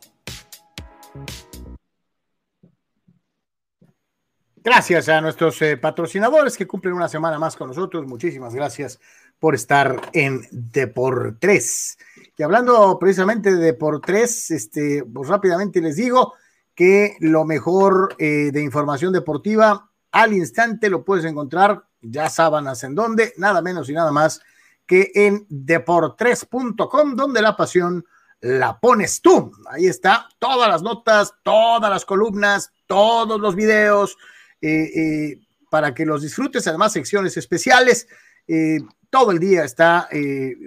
[4.67, 8.05] Gracias a nuestros eh, patrocinadores que cumplen una semana más con nosotros.
[8.05, 8.99] Muchísimas gracias
[9.39, 11.97] por estar en Deportes.
[12.37, 16.33] Y hablando precisamente de Deportes, este, pues rápidamente les digo
[16.75, 22.93] que lo mejor eh, de información deportiva al instante lo puedes encontrar, ya sábanas en
[22.93, 24.41] dónde, nada menos y nada más
[24.85, 28.03] que en deportres.com, donde la pasión
[28.41, 29.49] la pones tú.
[29.69, 34.17] Ahí está, todas las notas, todas las columnas, todos los videos,
[34.61, 38.07] eh, eh, para que los disfrutes, además secciones especiales.
[38.47, 38.79] Eh,
[39.09, 40.09] todo el día está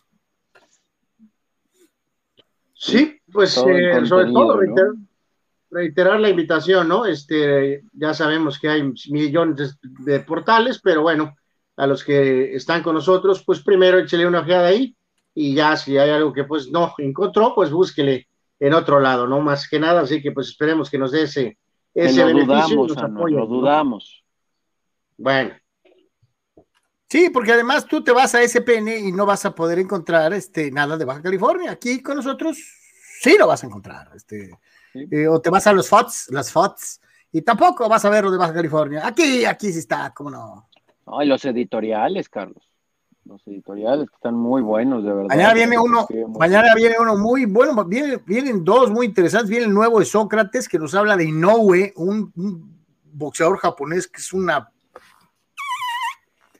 [2.80, 4.60] Sí, pues eh, sobre todo
[5.68, 7.04] reiterar, la invitación, ¿no?
[7.06, 11.34] Este, ya sabemos que hay millones de portales, pero bueno,
[11.76, 14.94] a los que están con nosotros, pues primero échale una ojeada ahí
[15.34, 18.28] y ya si hay algo que pues no encontró, pues búsquele
[18.60, 21.58] en otro lado, no más que nada, así que pues esperemos que nos dé ese,
[21.92, 24.24] ese beneficio dudamos, Lo dudamos.
[25.16, 25.50] Bueno.
[27.08, 30.70] Sí, porque además tú te vas a SPN y no vas a poder encontrar este,
[30.70, 31.70] nada de Baja California.
[31.70, 32.58] Aquí con nosotros
[33.20, 34.10] sí lo vas a encontrar.
[34.14, 34.50] Este,
[34.94, 37.00] eh, o te vas a los FOTS, las FOTS,
[37.32, 39.06] y tampoco vas a ver lo de Baja California.
[39.06, 40.68] Aquí, aquí sí está, cómo no.
[41.06, 42.68] Ay, los editoriales, Carlos
[43.28, 45.28] los editoriales que están muy buenos, de verdad.
[45.28, 46.06] Mañana viene uno,
[46.38, 49.50] mañana viene uno muy bueno, vienen, dos muy interesantes.
[49.50, 52.32] Viene el nuevo de Sócrates que nos habla de Inoue, un,
[53.12, 54.70] boxeador japonés que es una.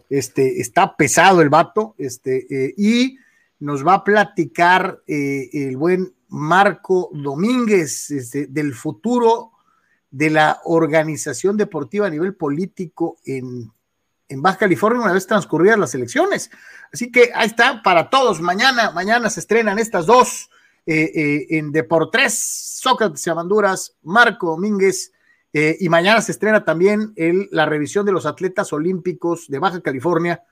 [0.08, 3.18] Este, está pesado el vato, este, eh, y
[3.60, 9.52] nos va a platicar eh, el buen Marco Domínguez este, del futuro
[10.10, 13.70] de la organización deportiva a nivel político en
[14.28, 16.50] en Baja California una vez transcurridas las elecciones.
[16.92, 18.40] Así que ahí está para todos.
[18.40, 20.50] Mañana, mañana se estrenan estas dos
[20.86, 25.12] eh, eh, en Deportes, Sócrates y Amanduras, Marco Domínguez,
[25.52, 29.80] eh, y mañana se estrena también el, la revisión de los atletas olímpicos de Baja
[29.80, 30.42] California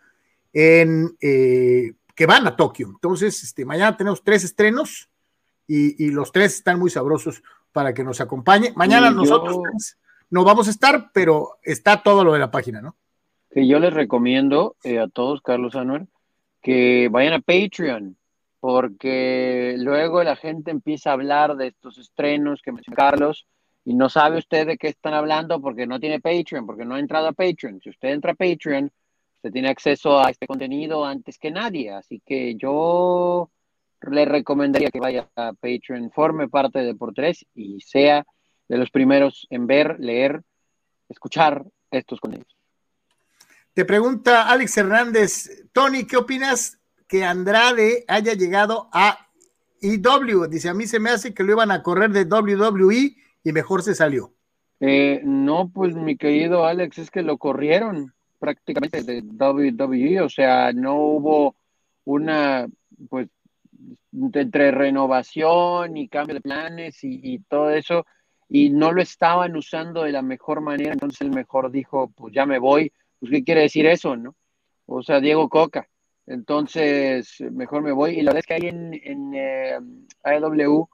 [0.53, 2.89] en, que van a Tokio.
[2.89, 5.11] Entonces, este, mañana tenemos tres estrenos
[5.67, 7.43] y, los tres están muy sabrosos
[7.73, 8.73] para que nos acompañe.
[8.75, 9.59] Mañana nosotros
[10.31, 12.97] no vamos a estar, pero está todo lo de la página, ¿no?
[13.57, 16.09] que yo les recomiendo eh, a todos, Carlos Anuel,
[16.61, 18.15] que vayan a Patreon,
[18.61, 23.47] porque luego la gente empieza a hablar de estos estrenos que mencionó Carlos
[23.87, 26.99] y no sabe usted de qué están hablando porque no tiene Patreon, porque no ha
[26.99, 27.81] entrado a Patreon.
[27.81, 28.91] Si usted entra a Patreon,
[29.37, 33.49] usted tiene acceso a este contenido antes que nadie, así que yo
[34.11, 38.27] le recomendaría que vaya a Patreon, forme parte de Por Tres y sea
[38.69, 40.43] de los primeros en ver, leer,
[41.09, 42.57] escuchar estos contenidos.
[43.73, 49.29] Te pregunta Alex Hernández, Tony, ¿qué opinas que Andrade haya llegado a
[49.81, 50.49] IW?
[50.49, 53.85] Dice, a mí se me hace que lo iban a correr de WWE y mejor
[53.85, 54.35] se salió.
[54.81, 60.73] Eh, no, pues mi querido Alex, es que lo corrieron prácticamente de WWE, o sea,
[60.73, 61.55] no hubo
[62.05, 62.67] una,
[63.09, 63.29] pues,
[64.13, 68.05] entre renovación y cambio de planes y, todo eso,
[68.49, 72.47] y no lo estaban usando de la mejor manera, entonces el mejor dijo, pues ya
[72.47, 74.35] me voy, pues, ¿qué quiere decir eso, no?
[74.87, 75.89] O sea, Diego Coca.
[76.27, 78.19] Entonces, mejor me voy.
[78.19, 79.79] Y la verdad es que ahí en, en eh,
[80.25, 80.89] AEW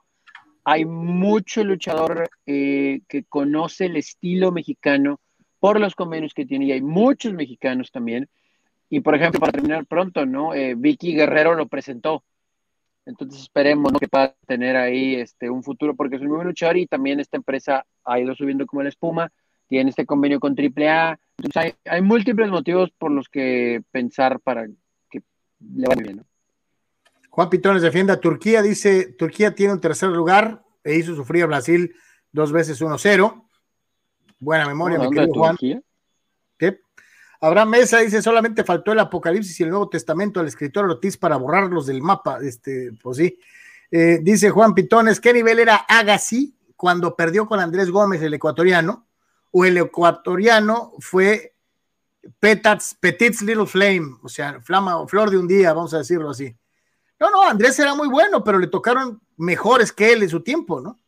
[0.63, 5.19] hay mucho luchador eh, que conoce el estilo mexicano
[5.59, 8.29] por los convenios que tiene y hay muchos mexicanos también.
[8.89, 10.53] Y por ejemplo, para terminar pronto, ¿no?
[10.53, 12.23] Eh, Vicky Guerrero lo presentó.
[13.05, 16.87] Entonces esperemos que pueda tener ahí este, un futuro porque es un muy luchador y
[16.87, 19.31] también esta empresa ha ido subiendo como la espuma,
[19.67, 21.19] tiene este convenio con AAA.
[21.37, 24.67] Entonces hay, hay múltiples motivos por los que pensar para
[25.09, 25.21] que
[25.59, 26.32] le vaya bien.
[27.33, 31.47] Juan Pitones defiende a Turquía, dice, Turquía tiene un tercer lugar e hizo sufrir a
[31.47, 31.95] Brasil
[32.31, 33.47] dos veces 1-0.
[34.37, 35.57] Buena memoria, mi querido Juan.
[35.57, 36.79] ¿Qué?
[37.41, 41.37] Abraham Mesa dice, solamente faltó el Apocalipsis y el Nuevo Testamento al escritor Ortiz para
[41.37, 42.37] borrarlos del mapa.
[42.39, 43.39] Este, pues sí.
[43.89, 49.07] Eh, dice Juan Pitones, ¿qué nivel era Agassi cuando perdió con Andrés Gómez, el ecuatoriano?
[49.49, 51.55] O el ecuatoriano fue
[52.39, 56.55] Petats, Petit's Little Flame, o sea, flama, flor de un día, vamos a decirlo así.
[57.19, 60.81] No, no, Andrés era muy bueno, pero le tocaron mejores que él en su tiempo,
[60.81, 60.99] ¿no?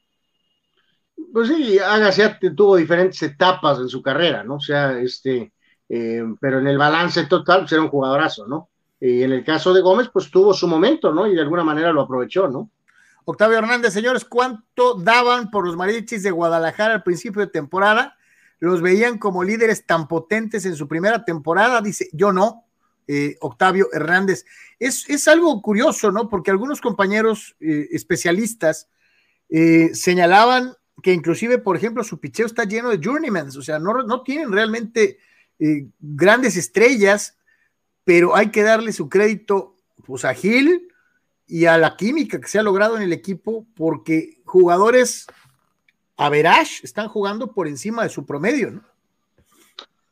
[1.34, 2.24] Pues sí, Agassi
[2.56, 4.56] tuvo diferentes etapas en su carrera, ¿no?
[4.56, 5.51] O sea, este,
[5.89, 8.70] eh, pero en el balance total, pues era un jugadorazo, ¿no?
[8.99, 11.28] Y en el caso de Gómez, pues tuvo su momento, ¿no?
[11.28, 12.72] Y de alguna manera lo aprovechó, ¿no?
[13.26, 18.16] Octavio Hernández, señores, ¿cuánto daban por los mariachis de Guadalajara al principio de temporada?
[18.60, 22.64] Los veían como líderes tan potentes en su primera temporada, dice, yo no,
[23.08, 24.45] eh, Octavio Hernández.
[24.80, 26.30] Es, es, algo curioso, ¿no?
[26.30, 28.89] Porque algunos compañeros eh, especialistas
[29.93, 34.24] señalaban que inclusive, por ejemplo, su picheo está lleno de journeymans, o sea, no, no
[34.24, 35.20] tienen realmente
[35.60, 37.38] eh, grandes estrellas,
[38.03, 39.76] pero hay que darle su crédito
[40.06, 40.88] pues, a Gil
[41.47, 45.28] y a la química que se ha logrado en el equipo, porque jugadores
[46.18, 48.94] a Verash están jugando por encima de su promedio, ¿no?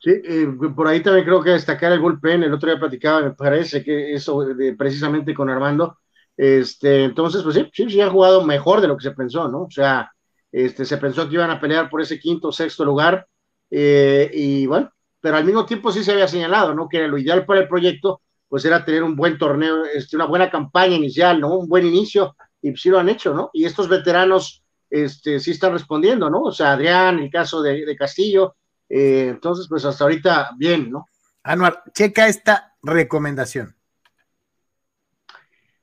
[0.04, 0.46] Sí, eh,
[0.76, 4.12] por ahí también creo que destacar el bullpen, el otro día platicaba, me parece que
[4.12, 5.96] eso de, precisamente con Armando,
[6.36, 9.62] este, entonces, pues sí, sí, sí han jugado mejor de lo que se pensó, ¿no?
[9.62, 10.12] O sea,
[10.52, 13.26] este, se pensó que iban a pelear por ese quinto o sexto lugar,
[13.70, 14.90] eh, y bueno,
[15.22, 16.86] pero al mismo tiempo sí se había señalado, ¿no?
[16.86, 20.50] Que lo ideal para el proyecto, pues era tener un buen torneo, este, una buena
[20.50, 21.56] campaña inicial, ¿no?
[21.56, 23.48] Un buen inicio, y sí lo han hecho, ¿no?
[23.54, 26.42] Y estos veteranos, este, sí están respondiendo, ¿no?
[26.42, 28.56] O sea, Adrián, el caso de, Castillo,
[28.96, 31.08] eh, entonces, pues hasta ahorita, bien, ¿no?
[31.42, 33.74] Anuar, checa esta recomendación.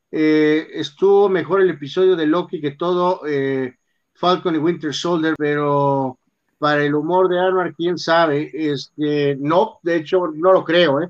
[0.09, 3.78] Eh, estuvo mejor el episodio de Loki que todo eh,
[4.14, 6.20] Falcon y Winter Soldier, pero
[6.57, 8.49] para el humor de Anuar, quién sabe.
[8.53, 11.09] Este, no, de hecho, no lo creo, ¿eh?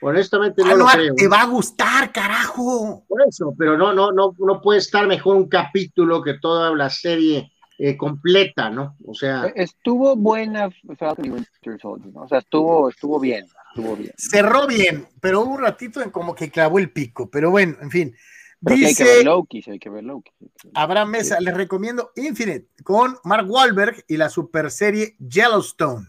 [0.00, 1.14] Honestamente no lo creo.
[1.14, 3.04] Te va a gustar, carajo.
[3.06, 6.88] Por eso, pero no, no, no, no puede estar mejor un capítulo que toda la
[6.88, 8.96] serie eh, completa, ¿no?
[9.04, 9.46] O sea.
[9.54, 14.12] Estuvo buena O sea, estuvo, estuvo bien, estuvo bien.
[14.16, 17.30] Cerró bien, pero hubo un ratito en como que clavó el pico.
[17.30, 18.16] Pero bueno, en fin.
[18.60, 20.30] Dice, hay que ver Loki, hay que ver Loki.
[20.72, 26.08] Abraham Mesa, les recomiendo Infinite con Mark Wahlberg y la super serie Yellowstone.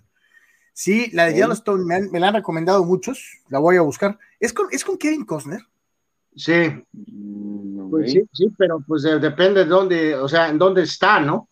[0.72, 4.18] Sí, la de Yellowstone me, la han recomendado muchos, la voy a buscar.
[4.39, 5.61] ¿Es con, ¿es con Kevin Costner?
[6.36, 6.70] Sí.
[6.93, 11.49] Mm, pues sí, sí, pero pues depende de dónde, o sea, en dónde está, ¿no?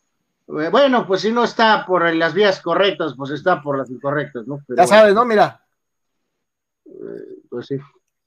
[0.47, 4.45] Eh, bueno, pues si no está por las vías correctas, pues está por las incorrectas,
[4.45, 4.59] ¿no?
[4.75, 5.25] ya sabes, ¿no?
[5.25, 5.63] Mira.
[6.85, 7.77] Eh, pues sí.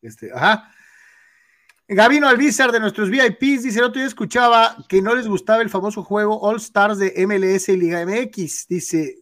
[0.00, 0.70] Este, ajá.
[1.88, 5.70] Gabino Alvizar de nuestros VIPs dice: El otro día escuchaba que no les gustaba el
[5.70, 8.66] famoso juego All Stars de MLS y Liga MX.
[8.68, 9.18] Dice: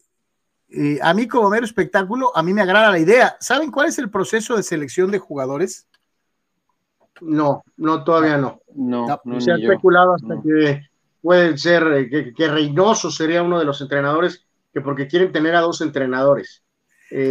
[0.70, 3.36] eh, A mí, como mero espectáculo, a mí me agrada la idea.
[3.40, 5.86] ¿Saben cuál es el proceso de selección de jugadores?
[7.20, 8.60] No, no, todavía no.
[8.74, 10.82] No, no, se ha especulado hasta que
[11.24, 14.44] puede ser eh, que, Reynoso sería uno de los entrenadores,
[14.74, 16.62] que porque quieren tener a dos entrenadores.
[17.10, 17.30] Eh,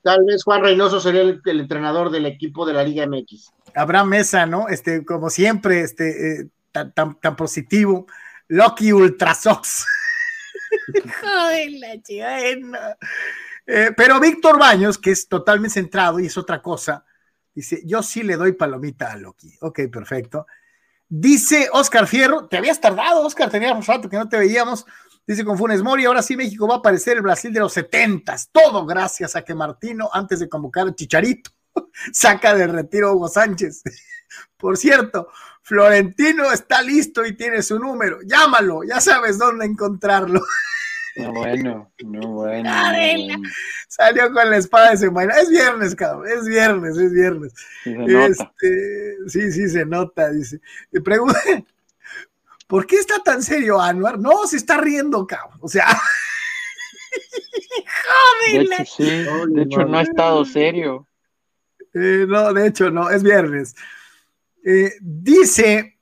[0.00, 3.50] tal vez Juan Reynoso sería el, entrenador del equipo de la Liga MX.
[3.74, 4.68] Habrá mesa, ¿no?
[4.68, 8.06] Este, como siempre, este, eh, tan, tan, positivo.
[8.46, 9.84] Lucky Ultra Sox.
[11.20, 12.48] Joder, la chica,
[13.66, 17.04] eh, pero Víctor Baños, que es totalmente centrado y es otra cosa,
[17.52, 19.52] dice: Yo sí le doy palomita a Loki.
[19.62, 20.46] Ok, perfecto.
[21.08, 24.86] Dice Oscar Fierro, te habías tardado, Oscar, teníamos rato que no te veíamos.
[25.26, 28.50] Dice con Funes Mori, ahora sí México va a aparecer el Brasil de los setentas.
[28.52, 31.50] Todo gracias a que Martino, antes de convocar a Chicharito,
[32.12, 33.82] saca de retiro a Hugo Sánchez.
[34.56, 35.28] Por cierto,
[35.62, 38.18] Florentino está listo y tiene su número.
[38.26, 40.40] Llámalo, ya sabes dónde encontrarlo.
[41.16, 42.70] No, bueno, no, bueno.
[43.88, 45.34] Salió con la espada de semana.
[45.34, 46.26] Es viernes, cabrón.
[46.28, 47.52] Es viernes, es viernes.
[47.84, 50.30] Sí, este, sí, sí, se nota.
[50.30, 50.60] Dice.
[51.04, 51.40] Pregunta,
[52.66, 54.18] ¿por qué está tan serio Anuar?
[54.18, 55.58] No, se está riendo, cabrón.
[55.60, 55.86] O sea.
[58.50, 58.68] Joder.
[58.68, 59.04] De hecho, sí.
[59.50, 61.06] De hecho, no ha estado serio.
[61.94, 63.08] Eh, no, de hecho, no.
[63.10, 63.76] Es viernes.
[64.64, 65.93] Eh, dice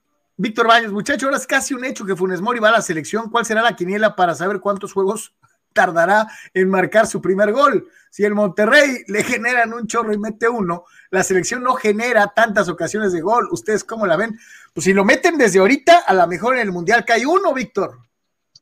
[0.42, 3.30] Víctor Baños, muchachos, ahora es casi un hecho que Funes Mori va a la selección.
[3.30, 5.32] ¿Cuál será la quiniela para saber cuántos juegos
[5.72, 7.86] tardará en marcar su primer gol.
[8.10, 12.68] Si el Monterrey le generan un chorro y mete uno, la selección no genera tantas
[12.68, 13.48] ocasiones de gol.
[13.52, 14.36] ¿Ustedes cómo la ven?
[14.74, 17.98] Pues si lo meten desde ahorita, a lo mejor en el Mundial cae uno, Víctor.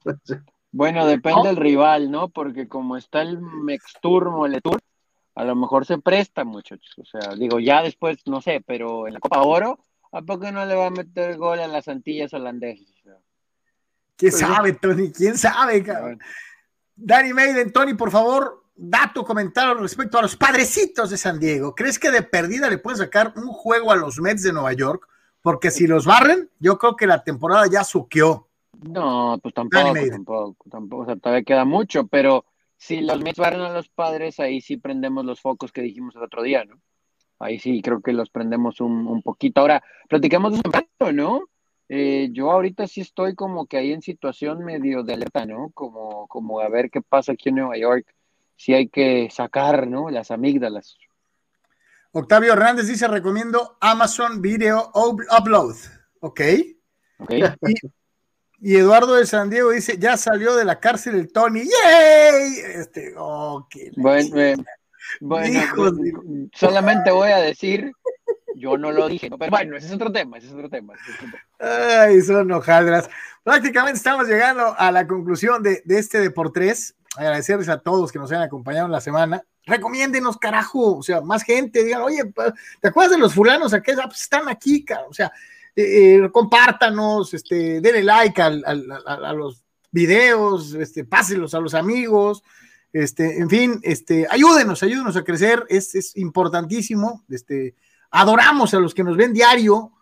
[0.72, 2.28] Bueno, depende del rival, ¿no?
[2.28, 4.78] Porque como está el Mextur Moletur,
[5.34, 6.94] a lo mejor se presta, muchachos.
[6.96, 9.80] O sea, digo, ya después, no sé, pero en la Copa Oro,
[10.12, 12.88] ¿a poco no le va a meter gol a las Antillas holandesas?
[14.16, 15.10] ¿Quién pues sabe, Tony?
[15.10, 16.20] ¿Quién sabe, cabrón?
[16.94, 21.74] Danny Maiden, Tony, por favor, da tu comentario respecto a los padrecitos de San Diego.
[21.74, 25.08] ¿Crees que de perdida le pueden sacar un juego a los Mets de Nueva York?
[25.40, 28.48] Porque si los barren, yo creo que la temporada ya suqueó.
[28.82, 32.44] No, pues tampoco, tampoco, tampoco, o sea, todavía queda mucho, pero
[32.76, 36.22] si los Mets barren a los padres, ahí sí prendemos los focos que dijimos el
[36.22, 36.80] otro día, ¿no?
[37.40, 39.62] Ahí sí creo que los prendemos un, poquito.
[39.62, 41.42] Ahora, platicamos de un ¿no?
[41.88, 45.70] Eh, yo ahorita sí estoy como que ahí en situación medio de alerta, ¿no?
[45.74, 48.06] Como, como a ver qué pasa aquí en Nueva York,
[48.56, 50.10] si hay que sacar, ¿no?
[50.10, 50.96] Las amígdalas.
[52.12, 55.76] Octavio Hernández dice, recomiendo Amazon Video Upload,
[56.20, 56.40] ¿ok?
[57.18, 57.32] Ok.
[58.62, 61.60] Y Eduardo de San Diego dice, ya salió de la cárcel el Tony.
[61.60, 62.52] ¡Yay!
[62.74, 63.66] Este, oh,
[63.96, 64.56] bueno, eh,
[65.20, 65.92] bueno pues,
[66.54, 67.92] solamente voy a decir,
[68.54, 70.94] yo no lo dije, pero bueno, ese es otro tema, ese es otro tema.
[71.58, 73.08] Ay, son hojaldras.
[73.42, 76.94] Prácticamente estamos llegando a la conclusión de, de este de por tres.
[77.16, 79.42] Agradecerles a todos que nos hayan acompañado en la semana.
[79.66, 82.22] Recomiéndenos, carajo, o sea, más gente, digan, oye,
[82.80, 83.74] ¿te acuerdas de los fulanos?
[83.74, 83.92] ¿A qué?
[83.92, 85.32] Ah, pues están aquí, O sea,
[85.74, 92.42] eh, eh, compártanos, este, denle like a los videos, este, pásenlos a los amigos,
[92.92, 97.74] este, en fin, este, ayúdenos, ayúdenos a crecer, es, es importantísimo, este,
[98.10, 99.92] adoramos a los que nos ven diario,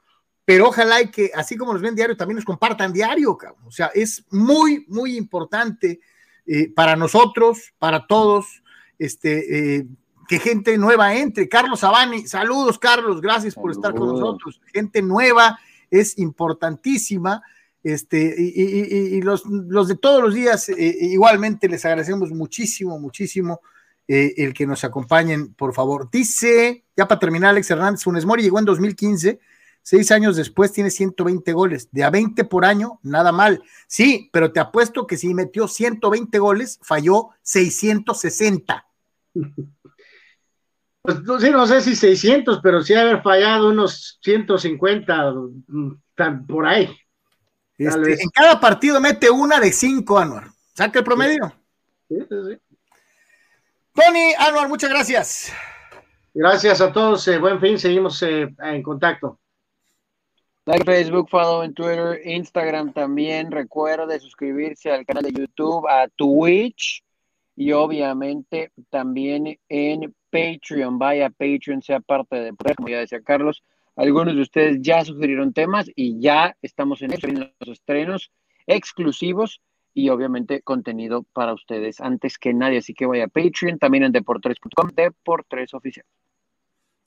[0.45, 3.91] pero ojalá y que así como nos ven diario, también nos compartan diario, o sea,
[3.95, 6.01] es muy, muy importante
[6.47, 8.63] eh, para nosotros, para todos,
[8.99, 9.87] este,
[10.29, 11.49] que gente nueva entre.
[11.49, 14.61] Carlos Sabani, saludos Carlos, gracias por estar con nosotros.
[14.73, 15.59] Gente nueva
[15.91, 17.43] es importantísima.
[17.89, 19.45] Este, y, los,
[19.89, 23.63] de todos los días, eh, igualmente les agradecemos muchísimo, muchísimo
[24.07, 26.11] eh, el que nos acompañen, por favor.
[26.11, 29.41] Dice, ya para terminar, Alex Hernández, Funes Mori llegó en 2015,
[29.81, 33.63] seis años después tiene 120 goles, de a 20 por año, nada mal.
[33.87, 38.87] Sí, pero te apuesto que si metió 120 goles, falló 660.
[41.01, 46.67] Pues no, sí, no sé si 600, pero sí haber fallado unos 150 mm, por
[46.67, 46.95] ahí.
[47.79, 50.49] Este, en cada partido mete una de cinco, Anuar.
[50.75, 51.55] Saca el promedio.
[52.09, 52.59] Sí, sí,
[53.95, 55.53] Tony, Anuar, muchas gracias.
[56.35, 57.27] Gracias a todos.
[57.29, 57.79] Eh, buen fin.
[57.79, 59.39] Seguimos eh, en contacto.
[60.67, 63.51] Like Facebook, follow en Twitter, Instagram también.
[63.51, 67.03] Recuerde suscribirse al canal de YouTube, a Twitch
[67.57, 70.99] y obviamente también en Patreon.
[70.99, 73.65] Vaya Patreon, sea parte de, como ya decía Carlos,
[73.99, 78.31] algunos de ustedes ya sugirieron temas y ya estamos en los estrenos
[78.67, 79.61] exclusivos
[79.93, 82.79] y obviamente contenido para ustedes antes que nadie.
[82.79, 86.07] Así que vaya a Patreon, también en deportres.com, Deportres Oficial.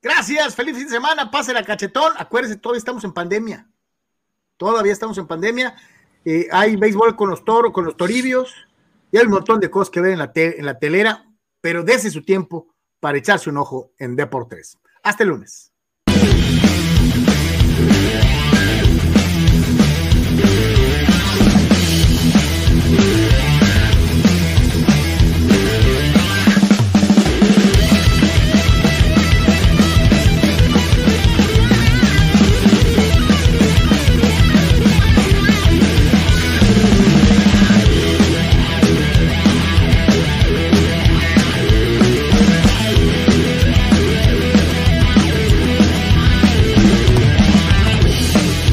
[0.02, 2.12] Gracias, feliz fin de semana, pase la cachetón.
[2.18, 3.70] Acuérdense, todavía estamos en pandemia.
[4.58, 5.74] Todavía estamos en pandemia.
[6.26, 8.54] Eh, hay béisbol con los toros, con los toribios,
[9.12, 11.26] y hay un montón de cosas que ver en la, en la telera,
[11.62, 12.68] pero dése su tiempo
[13.00, 14.78] para echarse un ojo en Deportes.
[15.04, 15.71] Hasta el lunes.